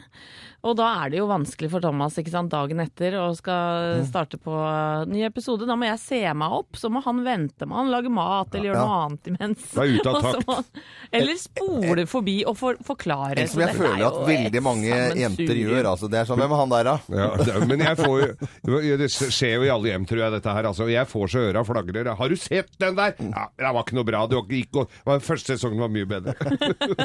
Og 0.64 0.72
da 0.78 0.86
er 1.04 1.10
det 1.12 1.18
jo 1.20 1.26
vanskelig 1.28 1.68
for 1.74 1.82
Thomas 1.84 2.14
ikke 2.16 2.32
sant, 2.32 2.48
dagen 2.52 2.78
etter 2.80 3.14
og 3.20 3.34
skal 3.36 4.00
starte 4.08 4.38
på 4.40 4.52
eh, 4.56 5.02
ny 5.12 5.20
episode. 5.26 5.66
Da 5.68 5.74
må 5.76 5.84
jeg 5.90 6.00
se 6.00 6.20
meg 6.32 6.54
opp, 6.56 6.78
så 6.80 6.88
må 6.88 7.02
han 7.04 7.20
vente 7.26 7.66
med 7.68 7.76
han 7.76 7.90
lage 7.92 8.08
mat 8.12 8.54
eller 8.56 8.70
gjøre 8.70 8.80
Ja. 8.80 8.84
noe 8.88 9.00
annet 9.04 9.28
imens. 9.28 9.66
Da 9.74 9.84
er 9.84 9.92
ute 9.98 10.08
av 10.14 10.22
takt. 10.24 10.48
han- 10.48 10.82
Eller 11.20 11.36
spole 11.38 12.06
forbi 12.08 12.36
og 12.48 12.56
for, 12.56 12.78
forklare. 12.86 13.36
En 13.44 13.50
som 13.52 13.60
jeg 13.60 13.74
er 13.74 13.78
føler 13.78 14.06
at 14.08 14.16
veldig 14.28 14.62
mange 14.64 14.88
jenter 15.20 15.60
gjør. 15.60 15.90
Altså. 15.92 16.08
Det 16.10 16.22
er 16.22 16.30
sånn, 16.30 16.40
Hvem 16.40 16.56
er 16.56 16.62
han 16.62 16.72
der, 16.72 16.88
da? 16.88 16.96
Ja, 17.12 17.28
det, 17.44 17.68
men 17.68 17.84
jeg 17.84 18.00
får 18.00 18.16
jo 18.24 18.96
Det 19.04 19.10
skjer 19.12 19.54
jo 19.58 19.66
i 19.68 19.72
alle 19.74 19.92
hjem, 19.92 20.08
tror 20.08 20.22
jeg, 20.24 20.34
dette 20.38 20.56
her. 20.56 20.70
Altså, 20.72 20.88
jeg 20.90 21.10
får 21.12 21.28
så 21.34 21.44
øra 21.50 21.64
flagrer. 21.68 22.10
Har 22.16 22.28
du 22.32 22.36
sett 22.40 22.72
den 22.80 22.96
der? 22.98 23.14
Ja, 23.20 23.44
det 23.60 23.74
var 23.76 23.84
ikke 23.84 23.98
noe 24.00 24.08
bra. 24.08 24.24
Det 24.32 24.40
gikk, 24.48 24.80
og- 24.80 25.20
første 25.28 25.54
sesongen 25.58 25.84
var 25.84 25.92
mye 25.92 26.08
bedre. 26.08 26.34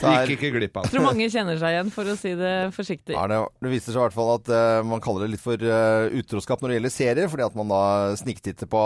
Gikk 0.00 0.36
ikke 0.38 0.50
glipp 0.54 0.76
av 0.80 0.86
Jeg 0.86 0.94
tror 0.94 1.04
mange 1.10 1.26
kjenner 1.32 1.58
seg 1.60 1.74
igjen, 1.74 1.90
for 1.94 2.08
å 2.08 2.14
si 2.18 2.32
det 2.38 2.54
forsiktig. 2.74 3.16
Ja, 3.16 3.26
det, 3.30 3.40
det 3.62 3.72
viser 3.72 3.94
seg 3.94 4.00
i 4.00 4.04
hvert 4.04 4.16
fall 4.16 4.32
at 4.36 4.52
uh, 4.52 4.82
man 4.86 5.02
kaller 5.04 5.26
det 5.26 5.34
litt 5.34 5.44
for 5.44 5.60
uh, 5.60 6.10
utroskap 6.20 6.62
når 6.62 6.72
det 6.72 6.78
gjelder 6.78 6.94
serier, 6.96 7.32
fordi 7.32 7.46
at 7.48 7.58
man 7.58 7.72
da 7.72 7.82
sniktitter 8.20 8.70
på, 8.70 8.84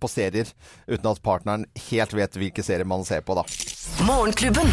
på 0.00 0.12
serier 0.12 0.52
uten 0.86 1.10
at 1.10 1.24
partneren 1.24 1.68
helt 1.88 2.16
vet 2.16 2.40
hvilke 2.40 2.66
serier 2.66 2.88
man 2.88 3.06
ser 3.08 3.24
på, 3.26 3.36
da. 3.38 3.46
Morgenklubben. 4.06 4.70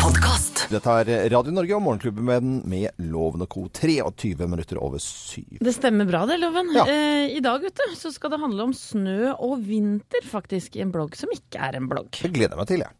Podkast. 0.00 0.62
Dette 0.72 0.92
er 1.02 1.26
Radio 1.28 1.52
Norge 1.52 1.74
og 1.76 1.82
Morgenklubben 1.84 2.24
med, 2.24 2.44
den 2.44 2.60
med 2.72 3.02
Loven 3.10 3.44
og 3.44 3.50
Co. 3.52 3.66
23 3.68 4.48
minutter 4.48 4.80
over 4.80 5.02
syv. 5.02 5.58
Det 5.60 5.74
stemmer 5.76 6.08
bra 6.08 6.22
det, 6.30 6.38
Loven. 6.40 6.72
Ja. 6.76 6.86
Eh, 6.88 7.36
I 7.36 7.42
dag 7.44 7.60
vet 7.66 7.76
du, 7.76 7.96
så 7.98 8.12
skal 8.14 8.32
det 8.32 8.40
handle 8.40 8.70
om 8.70 8.72
snø 8.76 9.34
og 9.34 9.60
vinter, 9.66 10.24
faktisk, 10.24 10.78
i 10.78 10.86
en 10.86 10.94
blogg 10.94 11.18
som 11.20 11.32
ikke 11.34 11.60
er 11.68 11.76
en 11.76 11.90
blogg. 11.90 12.14
Det 12.16 12.32
gleder 12.32 12.56
jeg 12.56 12.62
meg 12.62 12.70
til, 12.72 12.86
jeg. 12.86 12.96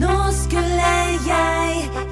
Nå 0.00 0.16
skulle 0.34 0.94
jeg 1.28 2.09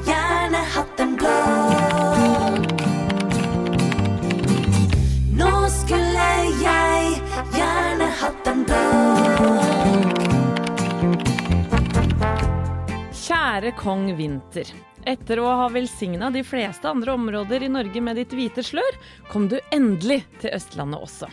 Kjære 13.59 13.73
kong 13.75 14.05
Vinter. 14.15 14.69
Etter 15.11 15.41
å 15.43 15.49
ha 15.59 15.65
velsigna 15.75 16.29
de 16.31 16.45
fleste 16.47 16.87
andre 16.87 17.17
områder 17.19 17.65
i 17.67 17.71
Norge 17.75 17.99
med 18.07 18.15
ditt 18.21 18.31
hvite 18.31 18.63
slør, 18.63 18.99
kom 19.33 19.49
du 19.51 19.57
endelig 19.75 20.21
til 20.39 20.55
Østlandet 20.55 21.03
også. 21.03 21.27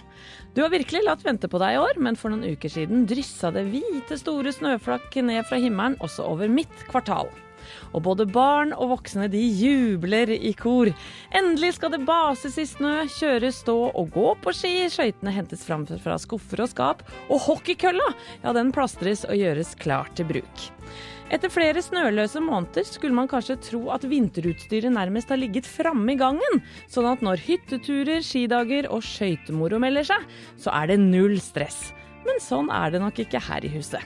Du 0.58 0.64
har 0.64 0.74
virkelig 0.74 1.04
latt 1.06 1.22
vente 1.22 1.46
på 1.46 1.62
deg 1.62 1.76
i 1.76 1.84
år, 1.84 2.02
men 2.02 2.18
for 2.18 2.34
noen 2.34 2.58
uker 2.58 2.74
siden 2.80 3.06
dryssa 3.06 3.54
det 3.54 3.68
hvite, 3.70 4.18
store 4.18 4.56
snøflakk 4.58 5.20
ned 5.22 5.46
fra 5.46 5.62
himmelen 5.62 6.00
også 6.02 6.26
over 6.32 6.50
mitt 6.50 6.74
kvartal. 6.90 7.30
Og 7.94 8.04
både 8.08 8.28
barn 8.30 8.74
og 8.76 8.92
voksne 8.96 9.30
de 9.32 9.42
jubler 9.42 10.32
i 10.36 10.54
kor. 10.58 10.92
Endelig 11.36 11.76
skal 11.78 11.96
det 11.96 12.04
bases 12.08 12.60
i 12.62 12.68
snø, 12.70 12.94
kjøres, 13.18 13.64
stå 13.64 13.78
og 13.92 14.14
gå 14.16 14.30
på 14.44 14.56
ski. 14.56 14.76
Skøytene 14.92 15.34
hentes 15.36 15.66
fram 15.68 15.88
fra 15.88 16.20
skuffer 16.22 16.66
og 16.66 16.72
skap. 16.72 17.04
Og 17.30 17.44
hockeykølla, 17.48 18.12
ja 18.46 18.56
den 18.56 18.72
plastres 18.76 19.26
og 19.28 19.38
gjøres 19.40 19.76
klar 19.82 20.12
til 20.16 20.30
bruk. 20.30 20.70
Etter 21.34 21.50
flere 21.50 21.82
snøløse 21.82 22.38
måneder 22.44 22.86
skulle 22.86 23.18
man 23.18 23.30
kanskje 23.30 23.58
tro 23.72 23.80
at 23.96 24.06
vinterutstyret 24.06 24.94
nærmest 24.94 25.32
har 25.34 25.42
ligget 25.42 25.66
framme 25.66 26.14
i 26.14 26.20
gangen, 26.20 26.62
sånn 26.92 27.10
at 27.10 27.26
når 27.26 27.42
hytteturer, 27.48 28.22
skidager 28.22 28.92
og 28.94 29.02
skøytemoro 29.06 29.82
melder 29.82 30.06
seg, 30.12 30.28
så 30.62 30.76
er 30.78 30.94
det 30.94 31.02
null 31.02 31.40
stress. 31.42 31.95
Men 32.26 32.42
sånn 32.42 32.72
er 32.74 32.94
det 32.94 33.02
nok 33.04 33.22
ikke 33.22 33.42
her 33.48 33.66
i 33.66 33.72
huset. 33.76 34.02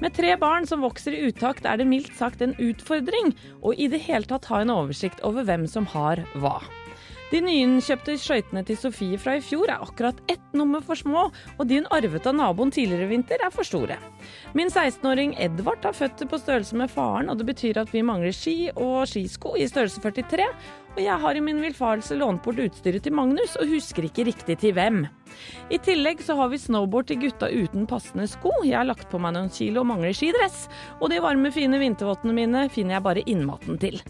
Med 0.00 0.14
tre 0.16 0.34
barn 0.40 0.66
som 0.68 0.84
vokser 0.84 1.16
i 1.16 1.28
utakt 1.30 1.66
er 1.66 1.80
det 1.80 1.88
mildt 1.90 2.14
sagt 2.18 2.42
en 2.44 2.56
utfordring 2.62 3.34
å 3.62 3.74
i 3.74 3.90
det 3.92 4.02
hele 4.06 4.28
tatt 4.28 4.48
ha 4.52 4.62
en 4.62 4.74
oversikt 4.74 5.22
over 5.26 5.46
hvem 5.46 5.66
som 5.70 5.88
har 5.96 6.22
hva. 6.38 6.60
De 7.26 7.40
nyinnkjøpte 7.42 8.14
skøytene 8.22 8.60
til 8.68 8.76
Sofie 8.78 9.18
fra 9.18 9.32
i 9.34 9.40
fjor 9.42 9.66
er 9.66 9.82
akkurat 9.82 10.20
ett 10.30 10.52
nummer 10.54 10.82
for 10.86 10.94
små, 10.94 11.24
og 11.58 11.64
de 11.66 11.80
hun 11.80 11.88
arvet 11.90 12.28
av 12.30 12.36
naboen 12.38 12.70
tidligere 12.70 13.08
i 13.08 13.10
vinter 13.16 13.42
er 13.42 13.50
for 13.50 13.66
store. 13.66 13.96
Min 14.54 14.70
16-åring 14.70 15.34
Edvard 15.42 15.82
har 15.82 15.96
føtter 15.98 16.30
på 16.30 16.38
størrelse 16.38 16.78
med 16.78 16.92
faren, 16.92 17.26
og 17.32 17.40
det 17.40 17.48
betyr 17.50 17.82
at 17.82 17.90
vi 17.90 18.04
mangler 18.06 18.34
ski 18.34 18.70
og 18.76 19.08
skisko 19.10 19.56
i 19.58 19.66
størrelse 19.66 20.04
43, 20.04 20.46
og 20.96 21.02
jeg 21.04 21.20
har 21.22 21.36
i 21.36 21.44
min 21.44 21.60
villfarelse 21.60 22.16
lånt 22.16 22.42
bort 22.44 22.60
utstyret 22.62 23.04
til 23.04 23.14
Magnus, 23.16 23.58
og 23.60 23.68
husker 23.68 24.08
ikke 24.08 24.24
riktig 24.30 24.56
til 24.62 24.72
hvem. 24.76 25.04
I 25.68 25.78
tillegg 25.82 26.22
så 26.24 26.36
har 26.38 26.48
vi 26.48 26.58
snowboard 26.60 27.08
til 27.10 27.18
gutta 27.24 27.50
uten 27.50 27.84
passende 27.90 28.24
sko, 28.30 28.52
jeg 28.64 28.78
har 28.78 28.86
lagt 28.88 29.10
på 29.10 29.20
meg 29.20 29.34
noen 29.36 29.50
kilo 29.52 29.82
og 29.82 29.90
mangler 29.90 30.14
skidress, 30.16 30.66
og 31.00 31.10
de 31.12 31.20
varme, 31.20 31.50
fine 31.52 31.80
vintervottene 31.82 32.32
mine 32.36 32.64
finner 32.72 32.96
jeg 32.96 33.06
bare 33.06 33.24
innmaten 33.28 33.80
til. 33.82 34.00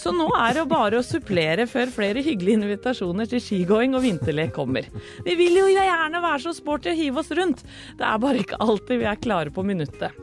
Så 0.00 0.10
nå 0.16 0.26
er 0.40 0.58
det 0.58 0.66
bare 0.72 0.98
å 0.98 1.06
supplere 1.06 1.68
før 1.70 1.92
flere 1.94 2.24
hyggelige 2.26 2.60
invitasjoner 2.62 3.30
til 3.30 3.42
skigåing 3.44 3.94
og 3.94 4.02
vinterlek 4.06 4.54
kommer. 4.56 4.88
Vi 5.26 5.38
vil 5.38 5.60
jo 5.60 5.68
gjerne 5.70 6.24
være 6.24 6.42
så 6.48 6.56
sporty 6.56 6.90
og 6.90 6.98
hive 6.98 7.22
oss 7.22 7.34
rundt, 7.36 7.66
det 8.00 8.08
er 8.08 8.22
bare 8.22 8.42
ikke 8.42 8.62
alltid 8.64 9.04
vi 9.04 9.10
er 9.12 9.22
klare 9.22 9.54
på 9.54 9.64
minuttet. 9.66 10.16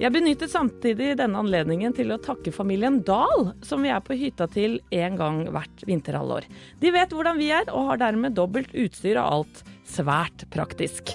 Jeg 0.00 0.10
benyttet 0.14 0.50
samtidig 0.50 1.12
denne 1.20 1.38
anledningen 1.38 1.94
til 1.94 2.10
å 2.10 2.20
takke 2.22 2.50
familien 2.54 3.00
Dahl, 3.06 3.52
som 3.62 3.84
vi 3.84 3.92
er 3.94 4.02
på 4.02 4.16
hytta 4.18 4.48
til 4.50 4.80
en 4.90 5.18
gang 5.20 5.41
hvert 5.50 5.84
vinterhalvår. 5.88 6.46
De 6.82 6.92
vet 6.94 7.12
hvordan 7.12 7.38
vi 7.40 7.50
er, 7.54 7.68
og 7.72 7.90
har 7.90 8.02
dermed 8.04 8.36
dobbelt 8.38 8.74
utstyr 8.78 9.18
og 9.20 9.38
alt. 9.38 9.62
Svært 9.92 10.46
praktisk. 10.54 11.10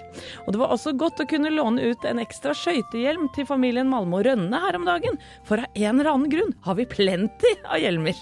Og 0.45 0.53
det 0.53 0.59
var 0.61 0.73
også 0.73 0.93
godt 0.99 1.23
å 1.23 1.27
kunne 1.29 1.53
låne 1.53 1.87
ut 1.87 2.03
en 2.05 2.19
ekstra 2.21 2.53
skøytehjelm 2.57 3.29
til 3.33 3.47
familien 3.49 3.89
Malmo 3.89 4.19
Rønne 4.25 4.59
her 4.67 4.77
om 4.77 4.85
dagen, 4.85 5.17
for 5.47 5.63
av 5.63 5.71
en 5.71 5.93
eller 5.95 6.11
annen 6.11 6.33
grunn 6.33 6.51
har 6.67 6.77
vi 6.77 6.89
plenty 6.89 7.53
av 7.63 7.79
hjelmer. 7.81 8.19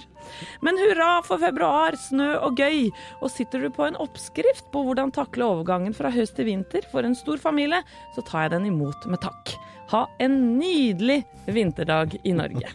Men 0.65 0.79
hurra 0.79 1.19
for 1.25 1.41
februar, 1.41 1.97
snø 1.99 2.31
og 2.45 2.59
gøy! 2.61 2.89
Og 3.21 3.31
sitter 3.33 3.65
du 3.65 3.69
på 3.73 3.85
en 3.87 3.99
oppskrift 4.01 4.69
på 4.73 4.85
hvordan 4.87 5.13
takle 5.15 5.47
overgangen 5.47 5.95
fra 5.97 6.13
høst 6.13 6.37
til 6.39 6.49
vinter 6.49 6.87
for 6.91 7.05
en 7.05 7.17
stor 7.17 7.41
familie, 7.41 7.83
så 8.15 8.25
tar 8.25 8.47
jeg 8.47 8.57
den 8.57 8.69
imot 8.71 9.09
med 9.11 9.21
takk. 9.25 9.55
Ha 9.87 10.09
en 10.17 10.59
nydelig 10.59 11.23
vinterdag 11.45 12.15
i 12.23 12.31
Norge. 12.33 12.69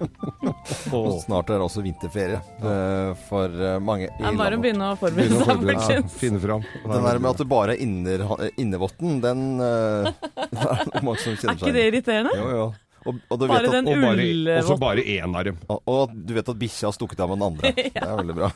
Og 0.95 1.17
snart 1.25 1.51
er 1.51 1.63
også 1.65 1.83
vinterferie 1.83 2.39
eh, 2.39 3.11
for 3.27 3.51
eh, 3.51 3.79
mange 3.83 4.07
i 4.07 4.13
Det 4.15 4.29
er 4.31 4.39
bare 4.39 4.59
å 4.59 4.63
begynne 4.63 4.93
å 4.93 4.99
forberede 5.01 5.41
seg, 5.41 5.49
folkens. 5.51 5.89
Ja. 5.91 6.05
Finne 6.21 6.43
fram. 6.45 6.63
Den 6.93 7.09
der 7.09 7.19
med 7.19 7.31
at 7.33 7.43
det 7.43 7.49
bare 7.51 7.75
er 7.75 7.83
inner, 7.83 8.25
innevotten, 8.55 9.19
den 9.25 9.43
eh, 9.59 10.13
det 10.55 10.71
er 10.71 11.03
mange 11.03 11.19
som 11.25 11.35
kjenner 11.35 11.57
Er 11.57 11.59
ikke 11.59 11.75
det 11.75 11.89
irriterende? 11.91 12.39
Jo, 12.39 12.49
jo. 12.55 12.71
Og, 13.01 13.21
og 13.33 13.39
du 13.41 13.47
Bare 13.49 13.65
vet 13.65 13.71
at, 13.73 13.87
den 13.89 14.49
Og 14.59 14.67
så 14.69 14.75
bare 14.77 15.01
én 15.09 15.33
av 15.33 15.47
dem. 15.49 15.57
og, 15.73 15.81
og 15.89 16.13
du 16.13 16.35
vet 16.37 16.51
at 16.53 16.59
bikkja 16.61 16.91
har 16.91 16.99
stukket 16.99 17.25
av 17.25 17.33
med 17.33 17.41
den 17.41 17.47
andre. 17.49 17.73
Det 17.81 17.97
er 17.97 18.19
veldig 18.21 18.37
bra. 18.43 18.53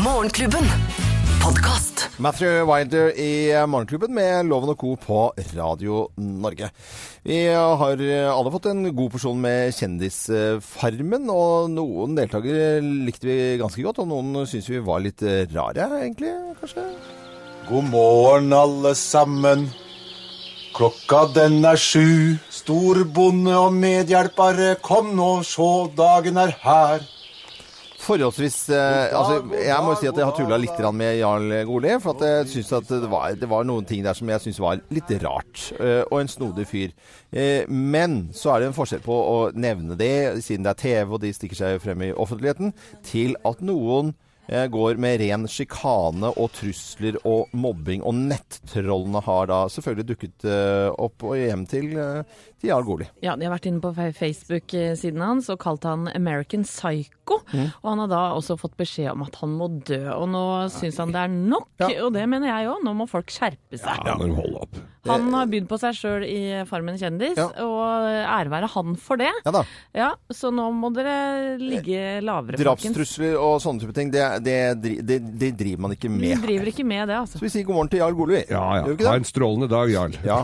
Morgenklubben. 0.00 1.20
Podkast. 1.42 2.04
Matthew 2.22 2.62
Wilder 2.68 3.08
i 3.18 3.50
Morgenklubben 3.66 4.12
med 4.14 4.46
Loven 4.46 4.70
og 4.70 4.78
Co. 4.78 4.92
på 4.94 5.16
Radio 5.56 6.04
Norge. 6.22 6.68
Vi 7.26 7.38
har 7.50 8.02
alle 8.30 8.52
fått 8.54 8.68
en 8.70 8.84
god 8.94 9.10
porsjon 9.10 9.40
med 9.42 9.74
Kjendisfarmen, 9.74 11.26
og 11.34 11.72
noen 11.74 12.14
deltakere 12.14 12.78
likte 12.78 13.26
vi 13.26 13.38
ganske 13.58 13.82
godt, 13.82 13.98
og 14.04 14.10
noen 14.12 14.46
syns 14.46 14.70
vi 14.70 14.78
var 14.86 15.02
litt 15.02 15.24
rare, 15.50 15.88
egentlig, 16.04 16.30
kanskje? 16.60 16.84
God 17.66 17.90
morgen, 17.90 18.54
alle 18.54 18.94
sammen. 18.98 19.66
Klokka 20.78 21.24
den 21.34 21.58
er 21.66 21.80
sju. 21.80 22.38
Storbonde 22.54 23.58
og 23.58 23.74
medhjelpere, 23.82 24.76
kom 24.78 25.10
nå, 25.18 25.32
sjå, 25.42 25.72
dagen 25.98 26.38
er 26.38 26.54
her. 26.62 27.02
Forholdsvis 28.02 28.56
eh, 28.74 29.12
altså, 29.14 29.36
Jeg 29.54 29.78
må 29.86 29.94
si 29.98 30.08
at 30.10 30.16
jeg 30.18 30.26
har 30.26 30.34
tulla 30.34 30.56
litt 30.58 30.80
med 30.98 31.18
Jarl 31.20 31.52
Goli. 31.68 31.92
For 32.02 32.16
at 32.16 32.24
jeg 32.26 32.48
synes 32.56 32.72
at 32.80 32.90
det 32.90 33.10
var, 33.12 33.36
det 33.38 33.48
var 33.50 33.66
noen 33.68 33.86
ting 33.86 34.02
der 34.04 34.16
som 34.18 34.30
jeg 34.32 34.42
syns 34.42 34.58
var 34.62 34.82
litt 34.90 35.12
rart. 35.22 35.68
eh, 35.78 36.02
og 36.08 36.18
en 36.20 36.32
snodig 36.32 36.66
fyr. 36.66 36.90
Eh, 37.30 37.62
men 37.68 38.30
så 38.34 38.54
er 38.54 38.60
det 38.60 38.72
en 38.72 38.76
forskjell 38.76 39.04
på 39.04 39.14
å 39.14 39.38
nevne 39.54 39.96
det, 40.00 40.42
siden 40.42 40.66
det 40.66 40.74
er 40.74 40.82
TV 40.82 41.14
og 41.14 41.22
de 41.22 41.32
stikker 41.36 41.58
seg 41.62 41.80
frem 41.84 42.02
i 42.08 42.12
offentligheten, 42.12 42.74
til 43.06 43.36
at 43.48 43.62
noen 43.64 44.12
eh, 44.12 44.28
går 44.72 44.98
med 45.00 45.20
ren 45.22 45.46
sjikane 45.50 46.30
og 46.36 46.50
trusler 46.56 47.18
og 47.28 47.52
mobbing. 47.56 48.02
Og 48.06 48.16
nettrollene 48.16 49.22
har 49.24 49.48
da 49.50 49.60
selvfølgelig 49.72 50.08
dukket 50.12 50.46
eh, 50.48 50.88
opp 51.02 51.24
og 51.28 51.38
hjem 51.38 51.64
til, 51.70 51.92
eh, 51.96 52.42
til 52.60 52.72
Jarl 52.72 52.86
Goli. 52.86 53.08
Ja, 53.24 53.36
De 53.38 53.48
har 53.48 53.54
vært 53.54 53.68
inne 53.70 53.82
på 53.82 53.92
Facebook-siden 53.96 55.22
hans 55.24 55.50
og 55.52 55.60
kalt 55.62 55.86
han 55.88 56.08
American 56.12 56.66
Psycho. 56.68 57.40
Mm. 57.52 57.68
Og 57.82 57.90
han 57.90 58.04
har 58.04 58.12
da 58.12 58.22
også 58.36 58.58
fått 58.60 58.76
beskjed 58.80 59.12
om 59.14 59.24
at 59.26 59.38
han 59.40 59.54
må 59.58 59.70
dø. 59.86 60.02
Og 60.16 60.26
nå 60.32 60.44
syns 60.74 60.98
han 61.02 61.14
det 61.14 61.22
er 61.24 61.32
nok, 61.32 61.70
og 61.88 62.10
det 62.14 62.26
mener 62.28 62.50
jeg 62.52 62.72
òg. 62.72 62.82
Nå 62.84 62.96
må 62.98 63.08
folk 63.10 63.30
skjerpe 63.32 63.78
seg. 63.80 64.02
Ja, 64.06 64.18
men 64.20 64.34
hold 64.36 64.58
opp. 64.66 64.82
Han 65.08 65.32
har 65.34 65.48
bydd 65.50 65.64
på 65.66 65.78
seg 65.82 65.96
sjøl 65.98 66.24
i 66.28 66.62
Farmen 66.68 66.98
kjendis, 67.00 67.38
og 67.38 68.06
ære 68.06 68.52
være 68.52 68.68
han 68.70 68.94
for 69.00 69.18
det. 69.18 69.32
Ja 69.42 69.54
da. 69.54 69.62
Ja, 69.96 70.10
Så 70.30 70.52
nå 70.54 70.68
må 70.76 70.92
dere 70.94 71.56
ligge 71.58 72.20
lavere, 72.22 72.60
folkens. 72.60 72.94
Drapstrusler 72.94 73.34
og 73.40 73.56
sånne 73.64 73.82
type 73.82 73.96
ting, 73.96 74.12
det, 74.14 74.22
det, 74.44 74.96
det, 75.08 75.18
det 75.40 75.52
driver 75.60 75.84
man 75.86 75.94
ikke 75.96 76.08
Vi 76.10 76.18
med. 76.18 76.42
driver 76.44 76.72
ikke 76.72 76.84
med 76.84 77.08
det, 77.08 77.16
altså. 77.22 77.38
Så 77.38 77.44
vi 77.46 77.52
sier 77.54 77.64
god 77.68 77.74
morgen 77.80 77.92
til 77.92 78.02
Jarl 78.04 78.18
Goli. 78.18 78.42
Ja, 78.50 78.64
ja. 78.78 78.82
Gjør 78.82 78.92
vi 78.94 78.98
ikke 79.00 79.08
Ha 79.14 79.22
en 79.22 79.30
strålende 79.30 79.70
dag, 79.72 79.92
Jarl. 79.94 80.18
Ja. 80.26 80.42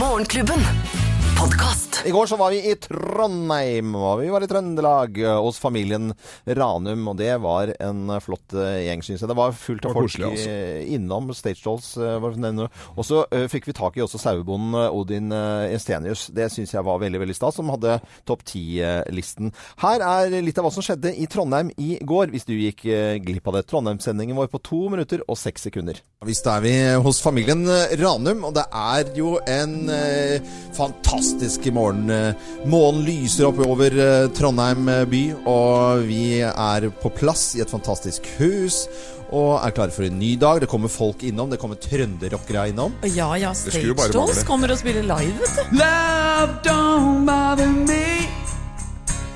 Morgenklubben. 0.00 1.11
Podkast. 1.42 1.96
I 2.06 2.10
går 2.14 2.26
så 2.30 2.36
var 2.38 2.52
vi 2.54 2.60
i 2.70 2.74
Trondheim, 2.78 3.96
og 3.98 4.20
vi 4.20 4.28
var 4.30 4.44
i 4.44 4.48
Trøndelag 4.50 5.16
eh, 5.18 5.38
hos 5.42 5.56
familien 5.58 6.12
Ranum, 6.46 7.02
og 7.10 7.16
det 7.18 7.32
var 7.42 7.72
en 7.82 8.12
flott 8.22 8.54
eh, 8.54 8.84
gjeng, 8.84 9.02
synes 9.02 9.24
jeg. 9.24 9.30
Det 9.30 9.36
var 9.38 9.56
fullt 9.58 9.88
av 9.88 9.90
var 9.90 9.98
folk 9.98 10.12
koselig, 10.12 10.28
altså. 10.28 10.52
eh, 10.52 10.92
innom 10.94 11.32
Stage 11.34 11.58
Dolls. 11.64 11.88
Og 11.98 13.06
så 13.08 13.24
fikk 13.50 13.66
vi 13.66 13.74
tak 13.74 13.98
i 13.98 14.04
også 14.04 14.20
sauebonden 14.22 14.76
Odin 14.94 15.34
Estenius. 15.34 16.28
Det 16.30 16.46
syns 16.54 16.76
jeg 16.76 16.86
var 16.86 17.02
veldig 17.02 17.24
veldig 17.24 17.36
stas, 17.40 17.58
som 17.58 17.74
hadde 17.74 17.98
topp 18.28 18.46
ti-listen. 18.52 19.50
Her 19.82 20.06
er 20.06 20.38
litt 20.46 20.62
av 20.62 20.68
hva 20.68 20.74
som 20.74 20.86
skjedde 20.86 21.10
i 21.18 21.26
Trondheim 21.30 21.74
i 21.74 21.96
går, 22.06 22.30
hvis 22.30 22.46
du 22.46 22.54
gikk 22.54 22.86
glipp 23.26 23.50
av 23.50 23.58
det. 23.58 23.64
Trondheim-sendingen 23.70 24.38
vår 24.38 24.50
på 24.52 24.62
to 24.62 24.84
minutter 24.94 25.26
og 25.26 25.38
seks 25.42 25.66
sekunder. 25.66 25.98
Visst 26.22 26.46
er 26.46 26.62
vi 26.62 26.76
hos 27.02 27.18
familien 27.22 27.66
Ranum, 27.98 28.46
og 28.46 28.54
det 28.58 28.68
er 28.70 29.10
jo 29.18 29.40
en 29.42 29.78
eh, 29.90 30.54
fantastisk 30.78 31.31
morgen. 31.72 32.10
Eh, 32.10 32.34
Månen 32.66 33.04
lyser 33.04 33.46
opp 33.48 33.58
over 33.66 33.90
eh, 33.92 34.28
Trondheim 34.36 34.88
eh, 34.88 35.04
by, 35.04 35.22
og 35.46 36.04
vi 36.06 36.40
er 36.42 36.90
på 37.02 37.10
plass 37.10 37.54
i 37.56 37.62
et 37.62 37.70
fantastisk 37.70 38.26
hus. 38.38 38.86
Og 39.32 39.56
er 39.64 39.72
klare 39.72 39.90
for 39.90 40.04
en 40.04 40.18
ny 40.18 40.36
dag. 40.36 40.60
Det 40.60 40.68
kommer 40.68 40.88
folk 40.92 41.22
innom. 41.24 41.50
Det 41.50 41.58
kommer 41.58 41.76
trønderrockere 41.80 42.68
innom. 42.68 42.92
Ja 43.16 43.30
ja, 43.40 43.54
Stage 43.54 44.12
Dolls 44.12 44.44
kommer 44.44 44.70
og 44.70 44.78
spiller 44.78 45.02
live, 45.02 45.32
vet 45.40 45.56
du. 45.56 45.78
Love, 45.80 46.58
don't 46.66 47.24
bother 47.24 47.66
me. 47.66 48.28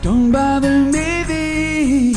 Don't 0.05 0.33
bother 0.33 0.85
me. 0.93 1.25
thee. 1.27 2.15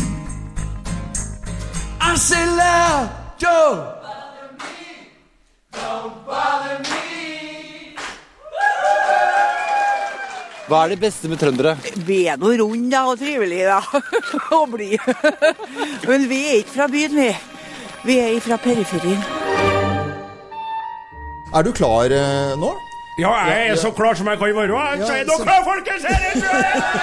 I 2.01 2.15
say 2.15 2.45
love, 2.45 3.09
don't. 3.39 3.99
Hva 10.69 10.84
er 10.86 10.91
det 10.93 10.99
beste 11.01 11.29
med 11.32 11.39
trøndere? 11.41 11.71
Vi 12.05 12.19
er 12.29 12.38
noe 12.38 12.58
runde 12.60 12.91
da, 12.93 13.05
og 13.10 13.17
trivelige 13.17 13.65
da, 13.65 14.01
å 14.60 14.65
bli. 14.69 14.91
Men 16.05 16.27
vi 16.29 16.41
er 16.51 16.60
ikke 16.62 16.75
fra 16.75 16.88
byen, 16.91 17.15
vi. 17.17 17.29
Vi 18.05 18.17
er 18.21 18.38
fra 18.45 18.60
periferien. 18.62 19.23
Er 21.49 21.65
du 21.65 21.71
klar 21.73 22.13
eh, 22.13 22.53
nå? 22.62 22.69
Ja, 23.19 23.32
jeg 23.49 23.71
er 23.73 23.79
så 23.82 23.89
klar 23.91 24.15
som 24.15 24.29
jeg 24.29 24.38
kan 24.39 24.53
være. 24.55 24.69
Ja, 24.77 25.01
Så 25.01 25.15
er 25.17 25.25
dere 25.27 25.41
klare, 25.41 25.65
folkens? 25.65 26.05
Her 26.05 26.27
er 26.29 26.38
dere! 26.39 26.93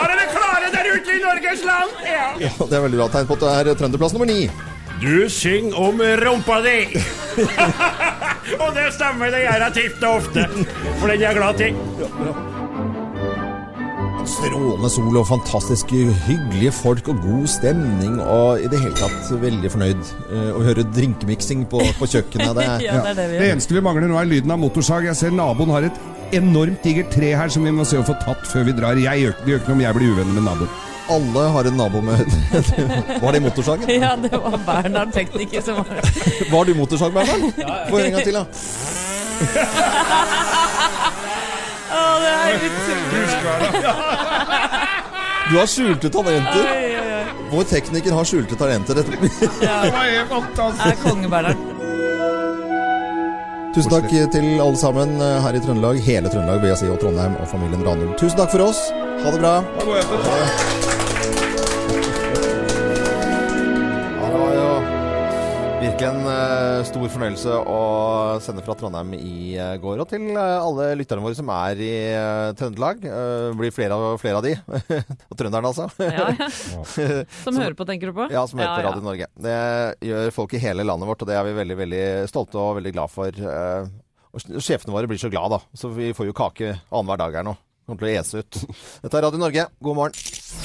Er 0.00 0.08
dere 0.14 0.26
klare 0.32 0.70
der 0.72 0.88
ute 0.96 1.14
i 1.14 1.20
Norges 1.22 1.64
land? 1.68 1.92
Ja. 2.08 2.26
Ja, 2.48 2.50
det 2.64 2.78
er 2.80 2.84
veldig 2.88 3.02
bra 3.04 3.08
tegn 3.12 3.28
på 3.28 3.36
at 3.38 3.44
det 3.44 3.52
er 3.74 3.78
trønderplass 3.84 4.16
nummer 4.16 4.32
ni. 4.32 4.48
Du 4.98 5.28
synger 5.30 5.76
om 5.78 6.00
rumpa 6.24 6.58
di. 6.64 6.78
og 8.64 8.72
det 8.74 8.88
stemmer, 8.96 9.30
det 9.30 9.44
gjør 9.44 9.66
jeg 9.68 9.76
titt 9.76 10.08
og 10.08 10.22
ofte. 10.24 10.48
For 10.98 11.06
den 11.12 11.20
er 11.20 11.28
jeg 11.28 11.38
glad 11.38 11.60
til. 11.60 12.57
Strålende 14.28 14.88
sol 14.92 15.16
og 15.16 15.24
fantastisk 15.28 15.92
hyggelige 16.26 16.72
folk 16.76 17.08
og 17.12 17.16
god 17.24 17.46
stemning. 17.50 18.18
Og 18.22 18.60
i 18.62 18.66
det 18.70 18.80
hele 18.82 18.94
tatt 18.98 19.30
veldig 19.40 19.70
fornøyd 19.72 20.02
eh, 20.28 20.50
å 20.52 20.60
høre 20.66 20.84
drinkmiksing 20.94 21.60
på, 21.70 21.78
på 21.98 22.04
kjøkkenet. 22.12 22.52
Det 22.58 22.64
er, 22.66 22.84
Ja, 22.88 22.92
det 23.06 23.10
er 23.14 23.18
det 23.22 23.26
vi 23.32 23.36
Det 23.40 23.48
eneste 23.54 23.76
vi 23.78 23.82
mangler 23.84 24.08
nå 24.10 24.16
er 24.20 24.28
lyden 24.28 24.52
av 24.54 24.58
motorsag. 24.62 25.02
Jeg 25.08 25.16
ser 25.18 25.32
naboen 25.34 25.72
har 25.74 25.82
et 25.88 25.98
enormt 26.36 26.80
digert 26.84 27.10
tre 27.14 27.28
her 27.40 27.48
som 27.52 27.64
vi 27.64 27.72
må 27.72 27.84
se 27.88 27.96
å 28.00 28.04
få 28.06 28.14
tatt 28.20 28.44
før 28.50 28.62
vi 28.68 28.72
drar. 28.76 28.94
Jeg 29.00 29.16
gjør, 29.24 29.34
det 29.40 29.48
gjør 29.54 29.60
ikke 29.62 29.70
noe 29.72 29.78
om 29.78 29.84
jeg 29.86 29.94
blir 29.98 30.08
uvenner 30.18 30.34
med 30.36 30.44
naboen. 30.50 30.72
Alle 31.08 31.42
har 31.54 31.64
en 31.70 31.78
nabo 31.80 31.98
med 32.04 32.20
Var 33.24 33.30
det 33.32 33.40
motorsagen? 33.40 33.88
Ja, 33.96 34.10
det 34.20 34.28
var 34.36 34.58
Bernhard 34.66 35.08
tekniker 35.16 35.64
som 35.64 35.80
var. 35.80 35.88
Var 36.52 36.62
du 36.68 36.72
motorsag, 36.76 37.16
Bernhard? 37.16 37.48
ja 37.56 37.88
Få 37.88 37.96
en 38.04 38.12
gang 38.12 38.24
til, 38.28 38.36
da. 38.36 38.44
Å, 41.88 42.02
det 42.22 42.32
er 42.34 42.52
utrolig. 42.68 43.78
Du 45.48 45.54
har 45.56 45.68
skjulte 45.72 46.10
talenter. 46.12 46.66
Oi, 46.68 46.84
oi, 46.92 47.00
oi. 47.00 47.46
Vår 47.48 47.64
tekniker 47.70 48.12
har 48.12 48.28
skjulte 48.28 48.58
talenter. 48.60 49.00
Ja. 49.64 49.78
Det 49.86 49.92
var 49.94 50.04
helt 50.04 50.28
fantastisk. 50.34 50.84
Er 50.84 50.98
konge-Bernhard. 51.06 51.66
Tusen 53.78 53.92
takk 53.92 54.08
til 54.32 54.46
alle 54.58 54.78
sammen 54.80 55.16
eh, 55.22 55.38
her 55.44 55.56
i 55.56 55.62
Trøndelag. 55.62 56.00
Hele 56.04 56.32
Trøndelag, 56.32 56.60
vil 56.64 56.72
jeg 56.72 56.80
si, 56.82 56.90
og 56.92 57.00
Trondheim 57.00 57.38
og 57.38 57.48
familien 57.48 57.84
Ranum. 57.86 58.12
Tusen 58.20 58.40
takk 58.40 58.52
for 58.56 58.68
oss. 58.68 58.84
Ha 59.22 59.32
det 59.32 59.40
bra. 59.44 59.56
Da 59.78 59.88
går 59.88 60.87
virkelig 65.88 66.08
en 66.08 66.26
uh, 66.26 66.84
stor 66.84 67.04
fornøyelse 67.14 67.52
å 67.64 67.76
sende 68.44 68.60
fra 68.64 68.74
Trondheim 68.76 69.14
i 69.16 69.54
uh, 69.56 69.72
går. 69.80 70.02
Og 70.02 70.08
til 70.10 70.26
uh, 70.36 70.60
alle 70.60 70.90
lytterne 71.00 71.24
våre 71.24 71.38
som 71.38 71.48
er 71.54 71.80
i 71.80 71.92
Trøndelag. 72.58 73.06
Uh, 73.08 73.56
blir 73.56 73.72
flere 73.72 73.96
og 73.96 74.18
flere 74.20 74.42
av 74.42 74.44
de. 74.44 74.52
og 75.30 75.38
trønderne, 75.38 75.70
altså. 75.70 75.88
Ja, 76.02 76.28
ja. 76.34 76.50
Som 77.46 77.56
hører 77.56 77.76
på, 77.78 77.88
tenker 77.88 78.12
du 78.12 78.18
på? 78.18 78.28
Ja, 78.32 78.44
som 78.50 78.60
hører 78.60 78.74
på 78.74 78.82
Ja, 78.82 78.84
ja. 78.84 78.90
Radio 78.90 79.06
Norge. 79.06 79.30
Det 79.48 79.56
gjør 80.10 80.30
folk 80.36 80.58
i 80.58 80.62
hele 80.66 80.84
landet 80.84 81.08
vårt, 81.08 81.24
og 81.24 81.30
det 81.30 81.38
er 81.38 81.48
vi 81.48 81.56
veldig 81.62 81.80
veldig 81.80 82.04
stolte 82.34 82.60
og 82.60 82.78
veldig 82.82 82.94
glad 82.98 83.14
for. 83.14 83.42
Og 84.28 84.46
sjefene 84.60 84.92
våre 84.92 85.08
blir 85.08 85.20
så 85.20 85.32
glad, 85.32 85.56
da. 85.56 85.62
Så 85.72 85.92
vi 85.94 86.12
får 86.16 86.28
jo 86.28 86.36
kake 86.36 86.72
annenhver 86.90 87.24
dag 87.24 87.40
her 87.40 87.48
nå. 87.48 87.56
Kommer 87.88 88.04
til 88.04 88.12
å 88.12 88.16
ese 88.20 88.44
ut. 88.44 88.64
Dette 89.06 89.14
er 89.14 89.30
Radio 89.30 89.40
Norge. 89.40 89.70
God 89.80 90.02
morgen. 90.02 90.24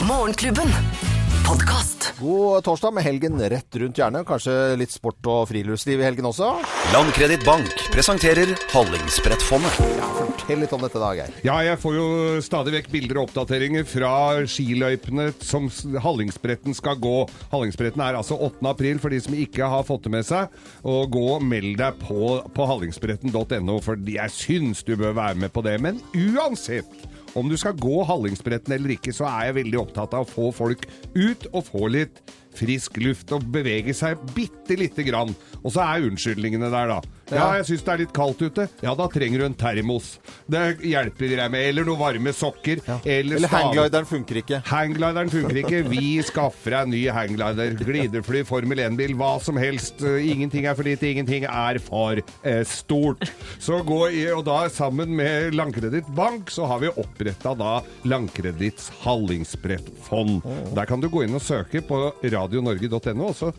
Morgenklubben. 0.09 1.22
Podkast. 1.47 2.13
God 2.19 2.63
torsdag 2.63 2.93
med 2.93 3.03
helgen 3.03 3.41
rett 3.49 3.75
rundt 3.75 3.97
hjernen. 3.97 4.25
Kanskje 4.27 4.53
litt 4.79 4.93
sport 4.93 5.27
og 5.29 5.47
friluftsliv 5.49 6.01
i 6.01 6.05
helgen 6.05 6.27
også. 6.29 6.49
Landkreditt 6.93 7.45
Bank 7.47 7.85
presenterer 7.93 8.53
Hallingsbrettfondet. 8.71 9.77
Ja, 9.97 10.09
fortell 10.17 10.63
litt 10.63 10.75
om 10.75 10.83
dette, 10.85 11.01
da, 11.01 11.11
Geir. 11.17 11.35
Ja, 11.45 11.57
jeg 11.65 11.79
får 11.81 11.97
jo 11.97 12.07
stadig 12.45 12.75
vekk 12.77 12.89
bilder 12.93 13.19
og 13.19 13.27
oppdateringer 13.29 13.87
fra 13.87 14.13
skiløypene 14.49 15.29
som 15.43 15.69
Hallingsbretten 16.05 16.77
skal 16.77 16.99
gå. 17.03 17.15
Hallingsbretten 17.53 18.03
er 18.05 18.19
altså 18.19 18.39
8. 18.39 18.63
april 18.71 19.01
for 19.03 19.13
de 19.13 19.21
som 19.23 19.37
ikke 19.37 19.71
har 19.75 19.87
fått 19.87 20.07
det 20.07 20.15
med 20.17 20.27
seg. 20.27 20.53
Og 20.87 21.11
gå 21.13 21.25
og 21.37 21.47
meld 21.47 21.77
deg 21.81 21.99
på, 22.03 22.37
på 22.55 22.69
hallingsbretten.no, 22.71 23.79
for 23.83 24.13
jeg 24.15 24.37
syns 24.37 24.85
du 24.87 24.95
bør 24.95 25.17
være 25.19 25.43
med 25.45 25.53
på 25.55 25.65
det. 25.65 25.79
Men 25.83 25.99
uansett 26.13 27.09
om 27.39 27.49
du 27.49 27.57
skal 27.57 27.77
gå 27.79 28.03
Hallingsbretten 28.07 28.75
eller 28.75 28.95
ikke, 28.95 29.13
så 29.15 29.27
er 29.29 29.49
jeg 29.49 29.57
veldig 29.61 29.79
opptatt 29.81 30.15
av 30.17 30.25
å 30.25 30.29
få 30.29 30.51
folk 30.55 30.85
ut 31.15 31.47
og 31.51 31.65
få 31.69 31.89
litt 31.93 32.21
frisk 32.53 32.99
luft 33.01 33.33
og 33.33 33.47
bevege 33.53 33.95
seg 33.97 34.21
bitte 34.35 34.77
lite 34.77 35.05
grann. 35.07 35.33
Og 35.63 35.73
så 35.73 35.85
er 35.85 36.07
unnskyldningene 36.09 36.69
der, 36.73 36.93
da. 36.93 37.22
Ja, 37.35 37.47
jeg 37.59 37.65
syns 37.69 37.83
det 37.87 37.93
er 37.93 38.01
litt 38.03 38.13
kaldt 38.15 38.41
ute. 38.45 38.67
Ja, 38.83 38.93
da 38.99 39.07
trenger 39.11 39.43
du 39.43 39.45
en 39.47 39.57
termos. 39.57 40.11
Det 40.49 40.61
hjelper 40.85 41.33
deg 41.37 41.51
med. 41.53 41.67
Eller 41.71 41.87
noen 41.87 41.99
varme 42.01 42.33
sokker. 42.35 42.81
Eller, 43.03 43.37
Eller 43.37 43.47
stav- 43.47 43.55
hangglideren 43.59 44.09
funker 44.09 44.39
ikke. 44.43 44.61
Hangglideren 44.69 45.31
funker 45.33 45.61
ikke. 45.63 45.81
Vi 45.93 46.13
skaffer 46.27 46.75
deg 46.77 46.87
en 46.87 46.93
ny 46.95 47.03
hanglider. 47.15 47.75
Gliderfly, 47.83 48.43
Formel 48.49 48.83
1-bil, 48.85 49.15
hva 49.19 49.33
som 49.43 49.57
helst. 49.61 50.01
Eh, 50.05 50.19
Ingenting 50.33 50.65
er 50.69 50.77
for 50.77 50.87
lite, 50.87 51.09
ingenting 51.11 51.45
er 51.49 51.79
for 51.83 52.19
eh, 52.21 52.63
stort. 52.67 53.27
Så 53.61 53.81
gå 53.87 53.99
i, 54.13 54.23
og 54.33 54.43
da 54.47 54.63
sammen 54.73 55.13
med 55.17 55.53
Landkreditt 55.57 56.07
Bank 56.17 56.49
så 56.53 56.65
har 56.69 56.79
vi 56.83 56.91
oppretta 56.93 57.53
da 57.59 57.75
Landkreditts 58.09 58.89
Hallingsbrettfond. 59.03 60.41
Der 60.75 60.85
kan 60.89 61.01
du 61.03 61.09
gå 61.11 61.23
inn 61.25 61.35
og 61.37 61.43
søke 61.45 61.81
på 61.85 61.99
radionorge.no, 62.23 63.29
og 63.31 63.35
så 63.37 63.51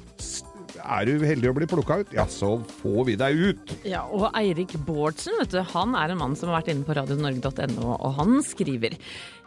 er 0.85 1.09
du 1.09 1.25
heldig 1.25 1.51
å 1.51 1.55
bli 1.57 1.69
plukka 1.71 2.01
ut, 2.03 2.13
ja, 2.15 2.27
så 2.31 2.57
får 2.81 3.07
vi 3.09 3.17
deg 3.21 3.43
ut. 3.51 3.75
Ja, 3.89 4.05
og 4.05 4.29
Eirik 4.37 4.75
Bårdsen, 4.87 5.37
vet 5.41 5.55
du, 5.55 5.61
han 5.75 5.97
er 5.99 6.13
en 6.13 6.21
mann 6.21 6.37
som 6.39 6.51
har 6.51 6.61
vært 6.61 6.73
inne 6.75 6.87
på 6.87 6.97
radionorge.no, 6.99 7.95
og 7.95 8.19
han 8.19 8.39
skriver 8.45 8.97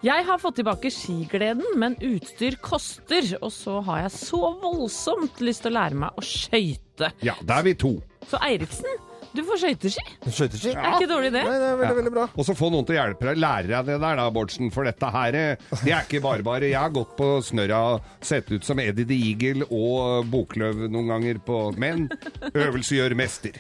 Jeg 0.06 0.28
har 0.28 0.41
fått 0.41 0.60
tilbake 0.62 0.91
skigleden, 0.93 1.65
men 1.80 1.97
utstyr 2.06 2.58
koster, 2.63 3.28
og 3.41 3.52
så 3.54 3.80
har 3.88 4.06
jeg 4.06 4.15
så 4.17 4.41
voldsomt 4.62 5.41
lyst 5.45 5.65
til 5.65 5.73
å 5.73 5.80
lære 5.80 6.02
meg 6.06 6.17
å 6.17 6.26
skøyte. 6.26 7.13
Ja, 7.26 7.38
da 7.45 7.62
er 7.62 7.69
vi 7.69 7.78
to. 7.78 7.97
Så 8.28 8.41
Eiriksen, 8.43 8.97
Du 9.38 9.43
får 9.45 9.60
skøyteski. 9.62 10.04
Skøyteski? 10.26 10.71
Ja. 10.73 10.82
er 10.82 10.95
ikke 10.97 11.10
dårlig, 11.12 11.30
det. 11.36 11.43
Nei, 11.45 11.58
det 11.62 11.67
er 11.69 11.76
veldig, 11.78 11.97
veldig 12.00 12.13
bra. 12.15 12.23
Og 12.34 12.47
så 12.47 12.56
få 12.58 12.71
noen 12.73 12.88
til 12.88 12.95
å 12.95 12.97
hjelpe 12.97 13.28
deg. 13.30 13.41
Lære 13.43 13.69
deg 13.69 13.91
det 13.91 13.97
der 14.02 14.17
da, 14.17 14.26
Bårdsen. 14.34 14.71
For 14.73 14.88
dette 14.88 15.12
her, 15.13 15.38
eh, 15.38 15.67
det 15.84 15.93
er 15.93 16.08
ikke 16.08 16.23
bare 16.26 16.45
bare. 16.47 16.71
Jeg 16.71 16.80
har 16.82 16.93
gått 16.95 17.13
på 17.19 17.30
snørra, 17.45 17.82
sett 18.26 18.50
ut 18.50 18.65
som 18.65 18.82
Eddie 18.82 19.06
the 19.06 19.19
Eagle 19.30 19.69
og 19.69 20.26
Bokløv 20.34 20.88
noen 20.88 21.13
ganger 21.13 21.41
på 21.45 21.62
Men 21.78 22.08
øvelse 22.50 22.97
gjør 22.97 23.13
mester. 23.19 23.54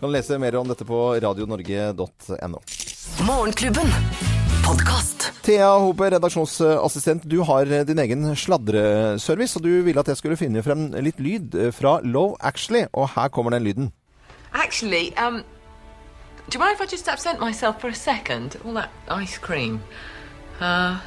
Kan 0.00 0.14
lese 0.14 0.40
mer 0.40 0.56
om 0.62 0.72
dette 0.72 0.88
på 0.88 1.02
radionorge.no. 1.20 2.64
Morgenklubben. 3.28 3.96
Podcast. 4.64 5.28
Thea 5.44 5.68
Hope, 5.82 6.08
redaksjonsassistent. 6.14 7.28
Du 7.28 7.40
har 7.44 7.68
din 7.84 8.00
egen 8.00 8.28
sladreservice, 8.36 9.58
og 9.58 9.64
du 9.66 9.72
ville 9.84 10.00
at 10.00 10.08
jeg 10.12 10.20
skulle 10.20 10.40
finne 10.40 10.64
frem 10.64 10.88
litt 11.04 11.20
lyd 11.20 11.56
fra 11.76 11.98
Love 12.06 12.38
Actually, 12.40 12.86
og 12.94 13.12
her 13.16 13.32
kommer 13.34 13.56
den 13.56 13.66
lyden. 13.66 13.90
Actually, 14.70 15.16
um, 15.16 15.42
do 16.48 16.56
you 16.56 16.60
mind 16.60 16.74
if 16.74 16.80
I 16.80 16.86
just 16.86 17.08
absent 17.08 17.40
myself 17.40 17.80
for 17.80 17.88
a 17.88 17.94
second? 17.94 18.56
All 18.64 18.72
that 18.74 18.92
ice 19.08 19.36
cream. 19.36 19.82
Uh, 20.60 21.00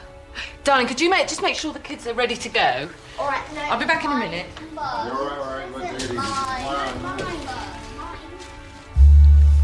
darling, 0.65 0.85
could 0.85 0.99
you 0.99 1.09
make, 1.09 1.29
just 1.29 1.41
make 1.41 1.55
sure 1.55 1.71
the 1.71 1.79
kids 1.79 2.05
are 2.05 2.13
ready 2.13 2.35
to 2.35 2.49
go? 2.49 2.89
All 3.17 3.25
right, 3.25 3.41
no, 3.55 3.61
I'll 3.61 3.79
be 3.79 3.85
back 3.85 4.03
in 4.03 4.11
a 4.11 4.19
minute. 4.19 4.47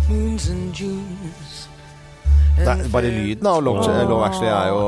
Moons 0.07 0.47
and 0.47 0.73
Junes. 0.73 1.48
Det 2.59 2.67
er 2.73 2.89
bare 2.91 3.09
lyden 3.13 3.47
av 3.49 3.61
Love, 3.63 3.85
Love 4.09 4.25
Actually 4.27 4.49
er 4.51 4.69
jo 4.71 4.79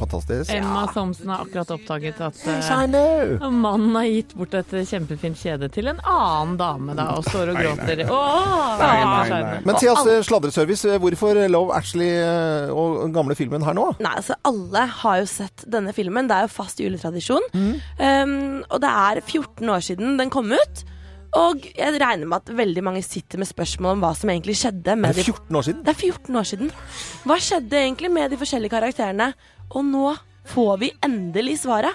fantastisk. 0.00 0.52
Emma 0.54 0.84
Thomsen 0.94 1.28
har 1.32 1.44
akkurat 1.44 1.72
oppdaget 1.74 2.20
at 2.24 2.40
eh, 2.48 3.44
mannen 3.52 3.96
har 3.98 4.08
gitt 4.08 4.34
bort 4.38 4.54
et 4.58 4.72
kjempefint 4.88 5.38
kjede 5.38 5.68
til 5.74 5.90
en 5.92 6.00
annen 6.08 6.56
dame, 6.60 6.96
da, 6.98 7.08
og 7.18 7.26
står 7.28 7.52
og 7.52 7.60
gråter. 7.60 8.04
Åh, 8.08 8.66
Nei, 8.80 8.90
nei, 9.04 9.28
nei. 9.34 9.60
Men 9.68 9.80
Theas 9.80 10.04
eh, 10.08 10.20
sladreservice, 10.26 10.96
hvorfor 11.02 11.42
Love 11.52 11.76
Actually 11.76 12.10
eh, 12.16 12.72
og 12.72 13.02
den 13.04 13.16
gamle 13.16 13.36
filmen 13.38 13.64
her 13.66 13.76
nå? 13.76 13.90
Nei, 14.02 14.14
altså 14.22 14.38
Alle 14.48 14.86
har 15.02 15.22
jo 15.22 15.28
sett 15.30 15.66
denne 15.68 15.92
filmen. 15.96 16.28
Det 16.30 16.36
er 16.38 16.48
jo 16.48 16.54
fast 16.56 16.80
juletradisjon. 16.82 17.50
Um, 17.54 18.62
og 18.68 18.80
det 18.82 18.90
er 18.92 19.20
14 19.24 19.68
år 19.74 19.84
siden 19.84 20.16
den 20.20 20.30
kom 20.32 20.50
ut. 20.54 20.84
Og 21.38 21.66
jeg 21.70 22.00
regner 22.00 22.26
med 22.26 22.40
at 22.40 22.50
veldig 22.58 22.82
mange 22.82 23.02
sitter 23.06 23.40
med 23.40 23.48
spørsmål 23.50 23.96
om 23.96 24.02
hva 24.02 24.10
som 24.18 24.32
egentlig 24.32 24.56
skjedde. 24.58 24.96
Med 24.98 25.14
Er 25.14 25.28
14 25.28 25.58
år 25.60 25.66
siden? 25.68 25.84
Det 25.86 25.92
er 25.94 26.00
14 26.08 26.40
år 26.40 26.48
siden. 26.50 26.72
Hva 27.28 27.38
skjedde 27.42 27.78
egentlig 27.78 28.10
med 28.14 28.32
de 28.32 28.40
forskjellige 28.40 28.74
karakterene? 28.74 29.30
Og 29.70 29.86
nå 29.86 30.12
får 30.48 30.74
vi 30.82 30.92
endelig 31.04 31.60
svaret. 31.62 31.94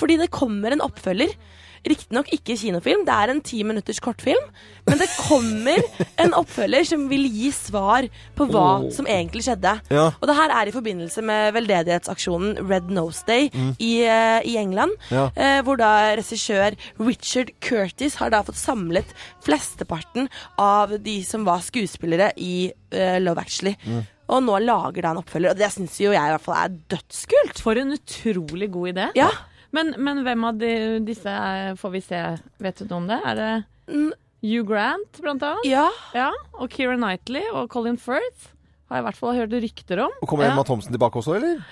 Fordi 0.00 0.18
det 0.20 0.32
kommer 0.34 0.74
en 0.74 0.84
oppfølger. 0.84 1.32
Riktignok 1.82 2.28
ikke 2.34 2.54
kinofilm, 2.60 3.02
det 3.08 3.14
er 3.14 3.32
en 3.32 3.40
ti 3.42 3.62
minutters 3.66 3.98
kortfilm. 4.02 4.44
Men 4.86 5.00
det 5.00 5.08
kommer 5.16 5.82
en 6.22 6.34
oppfølger 6.38 6.86
som 6.86 7.08
vil 7.10 7.26
gi 7.30 7.50
svar 7.54 8.06
på 8.38 8.46
hva 8.50 8.66
oh. 8.84 8.88
som 8.94 9.08
egentlig 9.10 9.44
skjedde. 9.46 9.74
Ja. 9.90 10.08
Og 10.14 10.28
det 10.30 10.36
her 10.38 10.54
er 10.54 10.70
i 10.70 10.74
forbindelse 10.74 11.24
med 11.26 11.52
veldedighetsaksjonen 11.58 12.62
Red 12.70 12.90
Nose 12.94 13.26
Day 13.26 13.50
Mm. 13.52 13.74
i, 13.78 13.92
uh, 14.06 14.40
i 14.48 14.56
England. 14.56 14.94
Ja. 15.10 15.26
Uh, 15.36 15.60
hvor 15.66 15.76
da 15.80 16.14
regissør 16.18 16.76
Richard 17.00 17.52
Curtis 17.60 18.16
har 18.20 18.32
da 18.32 18.42
fått 18.46 18.58
samlet 18.60 19.12
flesteparten 19.44 20.28
av 20.60 20.94
de 21.02 21.18
som 21.26 21.44
var 21.48 21.62
skuespillere 21.64 22.32
i 22.40 22.70
uh, 22.94 23.18
Love 23.22 23.42
Actually. 23.42 23.74
Mm. 23.84 24.02
Og 24.32 24.44
nå 24.46 24.58
lager 24.64 25.04
da 25.04 25.12
en 25.12 25.20
oppfølger, 25.20 25.52
og 25.52 25.58
det 25.58 25.68
syns 25.74 25.98
jo 26.00 26.12
jeg 26.14 26.22
i 26.22 26.32
hvert 26.32 26.44
fall 26.44 26.60
er 26.60 26.76
dødskult. 26.94 27.58
For 27.60 27.76
en 27.76 27.96
utrolig 27.98 28.70
god 28.72 28.92
idé. 28.94 29.08
Ja. 29.18 29.28
Men, 29.72 29.94
men 29.98 30.22
hvem 30.26 30.44
av 30.48 30.58
de, 30.60 30.72
disse 31.06 31.28
er- 31.32 31.76
får 31.80 31.92
vi 31.94 32.00
se? 32.04 32.20
Vet 32.62 32.82
du 32.82 32.88
noe 32.90 33.00
om 33.00 33.06
det? 33.08 33.20
Er 33.24 33.38
det 33.38 33.52
Hugh 34.42 34.66
Grant, 34.68 35.20
blant 35.22 35.42
annet? 35.46 35.64
Ja. 35.68 35.86
ja. 36.16 36.30
Og 36.58 36.68
Keira 36.72 36.96
Knightley 36.98 37.44
og 37.52 37.70
Colin 37.72 37.96
Firth 38.00 38.50
har 38.90 38.98
jeg 38.98 39.04
i 39.04 39.06
hvert 39.08 39.20
fall 39.20 39.38
hørt 39.38 39.54
rykter 39.64 40.02
om. 40.04 40.12
Og 40.20 40.28
Kommer 40.28 40.44
ja. 40.48 40.52
Emma 40.52 40.64
Thompson 40.68 40.92
tilbake 40.92 41.16
også, 41.22 41.38
eller? 41.38 41.62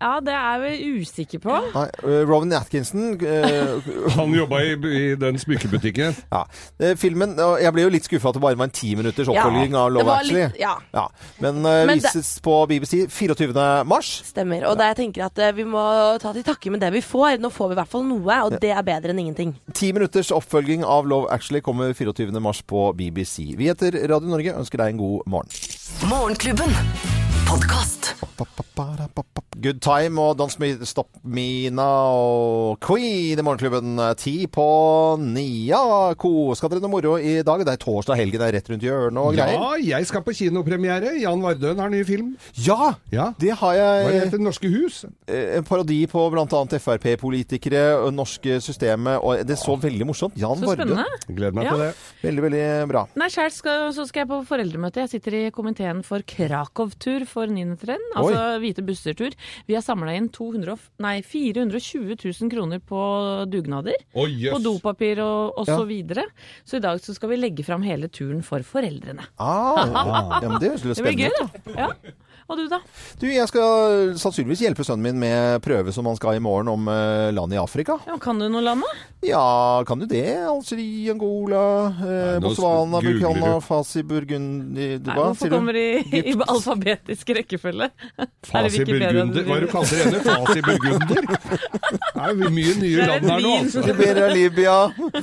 Ja, 0.00 0.20
det 0.20 0.34
er 0.36 0.58
vi 0.60 0.72
usikker 1.00 1.40
på. 1.40 1.54
Nei, 1.74 1.84
eh, 2.04 2.22
Rowan 2.28 2.52
Atkinson 2.52 3.14
eh, 3.24 3.76
Han 4.16 4.34
jobba 4.36 4.60
i, 4.62 4.74
i 4.76 5.14
den 5.20 5.38
smykkebutikken. 5.40 6.16
Ja. 6.32 6.42
Eh, 6.78 6.94
Filmen 7.00 7.32
Jeg 7.62 7.72
ble 7.72 7.86
jo 7.86 7.92
litt 7.94 8.04
skuffa 8.08 8.28
at 8.28 8.36
det 8.36 8.42
bare 8.44 8.58
var 8.60 8.68
en 8.68 8.74
ti 8.76 8.92
minutters 8.98 9.30
oppfølging 9.32 9.72
Ja, 9.72 9.84
av 9.86 9.92
Love 9.94 10.12
Actually. 10.18 10.42
litt- 10.50 10.60
ja. 10.60 11.06
Men, 11.40 11.62
eh, 11.64 11.86
Men 11.88 11.98
det- 11.98 12.10
vises 12.12 12.34
på 12.44 12.58
BBC 12.68 13.06
24. 13.08 13.84
mars. 13.88 14.10
Stemmer. 14.32 14.66
Og 14.70 14.76
det 14.78 14.90
jeg 14.92 14.96
tenker 15.02 15.26
at 15.30 15.42
vi 15.56 15.64
må 15.64 15.86
ta 16.20 16.32
til 16.36 16.44
takke 16.46 16.70
med 16.70 16.80
det 16.84 16.92
vi 16.92 17.00
får. 17.04 17.38
Nå 17.40 17.50
får 17.52 17.68
vi 17.72 17.78
i 17.78 17.80
hvert 17.80 17.92
fall 17.96 18.04
noe, 18.04 18.38
og 18.46 18.58
det 18.60 18.70
er 18.76 18.82
bedre 18.86 19.10
enn 19.14 19.18
ingenting. 19.24 19.54
Ti 19.72 19.92
minutters 19.96 20.30
oppfølging 20.34 20.84
av 20.84 21.06
Love 21.08 21.30
Actually 21.32 21.60
kommer 21.64 21.92
24. 21.96 22.40
mars 22.40 22.60
på 22.62 22.90
BBC. 22.96 23.54
Vi 23.56 23.66
heter 23.70 23.96
Radio 24.08 24.28
Norge, 24.28 24.52
ønsker 24.60 24.76
deg 24.84 24.94
en 24.94 25.00
god 25.00 25.26
morgen. 25.26 25.48
Morgenklubben. 26.10 26.72
Podkast. 27.46 28.12
Good 29.56 29.78
Time 29.80 30.20
og 30.20 30.34
Don't 30.36 30.58
Me 30.60 30.74
Stop 30.84 31.08
Me 31.24 31.70
Now. 31.72 32.74
Queen 32.84 33.38
i 33.40 33.44
Morgenklubben. 33.44 33.94
Ti 34.20 34.34
på 34.52 34.66
ni. 35.22 35.46
Ja, 35.70 36.10
ko. 36.20 36.52
Skal 36.58 36.74
dere 36.74 36.82
noe 36.84 36.92
moro 36.92 37.14
i 37.16 37.38
dag? 37.46 37.62
Det 37.64 37.72
er 37.72 37.80
torsdag, 37.80 38.18
helgen 38.20 38.44
er 38.44 38.52
rett 38.58 38.68
rundt 38.68 38.84
hjørnet 38.84 39.16
og 39.22 39.32
greier. 39.38 39.56
Ja, 39.80 39.96
jeg 39.96 40.08
skal 40.10 40.20
på 40.26 40.34
kinopremiere. 40.36 41.14
Jan 41.22 41.40
Vardøen 41.40 41.80
har 41.80 41.88
ny 41.88 42.02
film. 42.04 42.34
Ja, 42.66 42.90
det 43.40 43.54
har 43.62 43.78
jeg. 43.78 44.04
Hva 44.10 44.18
heter 44.26 44.42
Norske 44.44 44.68
Hus? 44.74 44.98
Eh, 45.24 45.56
En 45.56 45.64
parodi 45.64 46.02
på 46.10 46.26
bl.a. 46.34 46.44
Frp-politikere 46.76 47.86
og 48.02 48.12
norske 48.12 48.58
systemet. 48.60 49.22
Og 49.24 49.40
det 49.48 49.56
så 49.62 49.78
veldig 49.80 50.10
morsomt. 50.12 50.36
Jan 50.36 50.60
Så 50.60 50.68
Vardøen. 50.68 51.00
Gleder 51.32 51.56
meg 51.56 51.64
Ja. 51.64 51.70
til 51.72 51.84
det. 51.86 51.90
Veldig, 52.28 52.42
veldig 52.50 52.88
bra. 52.92 53.06
Nei, 53.16 53.30
selv 53.32 53.56
skal, 53.56 53.88
så 53.96 54.04
skal 54.06 54.26
jeg 54.26 54.28
på 54.34 54.42
foreldremøte. 54.52 55.00
Jeg 55.06 55.14
sitter 55.16 55.38
i 55.40 55.50
komiteen 55.50 56.04
for 56.04 56.20
Krakow-tur 56.20 57.24
for 57.26 57.46
9. 57.48 57.76
trinn. 57.80 58.04
Oi. 58.16 58.20
Altså 58.20 58.60
hvite 58.60 58.84
busser-tur. 58.84 59.32
Vi 59.68 59.74
har 59.76 59.82
samla 59.84 60.14
inn 60.16 60.28
200, 60.34 60.76
nei, 61.04 61.16
420 61.26 62.16
000 62.20 62.50
kroner 62.52 62.80
på 62.82 63.00
dugnader. 63.52 63.96
Oh, 64.14 64.26
yes. 64.28 64.52
På 64.54 64.60
dopapir 64.64 65.20
og, 65.24 65.56
og 65.58 65.66
Ja. 65.68 65.76
så 65.78 65.86
videre. 65.88 66.26
Så 66.64 66.76
i 66.78 66.84
dag 66.84 67.00
så 67.02 67.14
skal 67.16 67.30
vi 67.34 67.36
legge 67.40 67.64
fram 67.66 67.82
hele 67.86 68.08
turen 68.08 68.42
for 68.46 68.60
foreldrene. 68.66 69.26
Ah, 69.38 70.40
ja, 70.42 70.48
men 70.48 70.60
det 70.60 70.70
høres 70.74 70.84
litt 70.84 70.96
Det 71.00 71.04
blir 71.04 71.16
spennende 71.16 71.30
gøy, 71.30 71.74
da. 71.74 71.74
Ja. 71.76 71.90
Og 72.46 72.60
du, 72.60 72.66
da? 72.70 72.78
Du, 73.18 73.26
jeg 73.26 73.48
skal 73.50 74.12
sannsynligvis 74.20 74.60
hjelpe 74.66 74.84
sønnen 74.86 75.02
min 75.08 75.18
med 75.24 75.62
prøve 75.64 75.94
som 75.94 76.06
han 76.06 76.18
skal 76.20 76.36
i 76.38 76.42
morgen 76.44 76.68
om 76.70 76.84
landet 76.86 77.46
land 77.46 77.54
i 77.54 77.58
Afrika. 77.60 77.98
Ja, 78.06 78.16
kan 78.18 78.38
du 78.38 78.48
noe 78.50 78.62
land, 78.64 78.82
da? 78.82 78.92
Ja, 79.26 79.82
kan 79.86 79.98
du 79.98 80.06
det? 80.06 80.22
Algerie, 80.46 81.10
Angola, 81.12 81.62
eh, 82.00 82.36
nå 82.40 82.48
Botswana, 82.50 83.00
Burkina. 83.02 83.60
Fasi, 83.64 84.02
Burgundi 84.06 84.98
Nei, 85.02 85.14
hvorfor 85.16 85.50
kommer 85.50 85.72
de 85.76 85.84
i, 86.04 86.22
i 86.32 86.34
alfabetisk 86.52 87.32
rekkefølge? 87.38 87.88
Fasi 88.50 88.84
Burgunder. 88.86 89.46
Hva 89.46 89.56
er 89.56 89.64
det 89.64 89.68
du 89.68 89.72
kaller 89.72 90.02
henne? 90.04 90.22
Fasi 90.26 90.62
Burgunder? 90.66 91.26
Det 92.16 92.22
er 92.26 92.32
jo 92.32 92.48
mye 92.50 92.72
nye 92.80 93.04
land 93.06 93.26
her 93.30 93.42
nå, 93.44 93.50
altså. 93.60 93.82
Liberia, 93.86 94.28
Libya, 94.32 94.74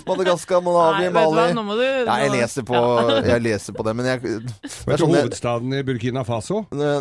Madagaskar, 0.08 0.62
Malawi, 0.64 1.02
Nei, 1.04 1.10
hva, 1.12 1.24
Mali 1.34 1.56
nå 1.58 1.64
må 1.66 1.76
du- 1.80 1.84
Ja, 1.84 2.16
jeg 2.24 2.32
leser 2.36 2.66
på, 2.68 2.80
jeg 3.28 3.44
leser 3.44 3.76
på 3.76 3.86
det, 3.88 3.96
men 3.98 4.08
jeg 4.12 4.22
det 4.24 4.54
Vet 4.64 4.94
er 4.94 5.02
du 5.02 5.04
sånn 5.04 5.16
hovedstaden 5.18 5.76
i 5.76 5.82
Burkina 5.88 6.24
Faso? 6.28 6.64
Nei. 6.72 7.00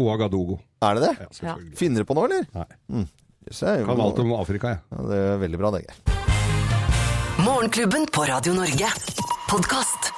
Ouagadougou. 0.00 0.58
Er 0.84 0.98
det 0.98 1.02
det? 1.08 1.28
Ja. 1.44 1.54
Finner 1.78 2.04
du 2.04 2.08
på 2.10 2.16
noe, 2.18 2.28
eller? 2.28 2.46
Nei. 2.54 2.66
Mm. 2.92 3.06
Yes, 3.48 3.60
jeg- 3.60 3.84
Kan 3.86 4.00
alt 4.00 4.18
om 4.22 4.32
Afrika, 4.38 4.68
jeg. 4.74 4.80
Ja, 4.92 5.06
det 5.10 5.18
er 5.28 5.38
veldig 5.44 5.58
bra, 5.60 5.70
det, 5.76 5.84
Geir. 5.86 5.96
Morgenklubben 7.44 8.06
på 8.14 8.24
Radio 8.28 8.54
Norge. 8.56 8.88
Podkast. 9.50 10.12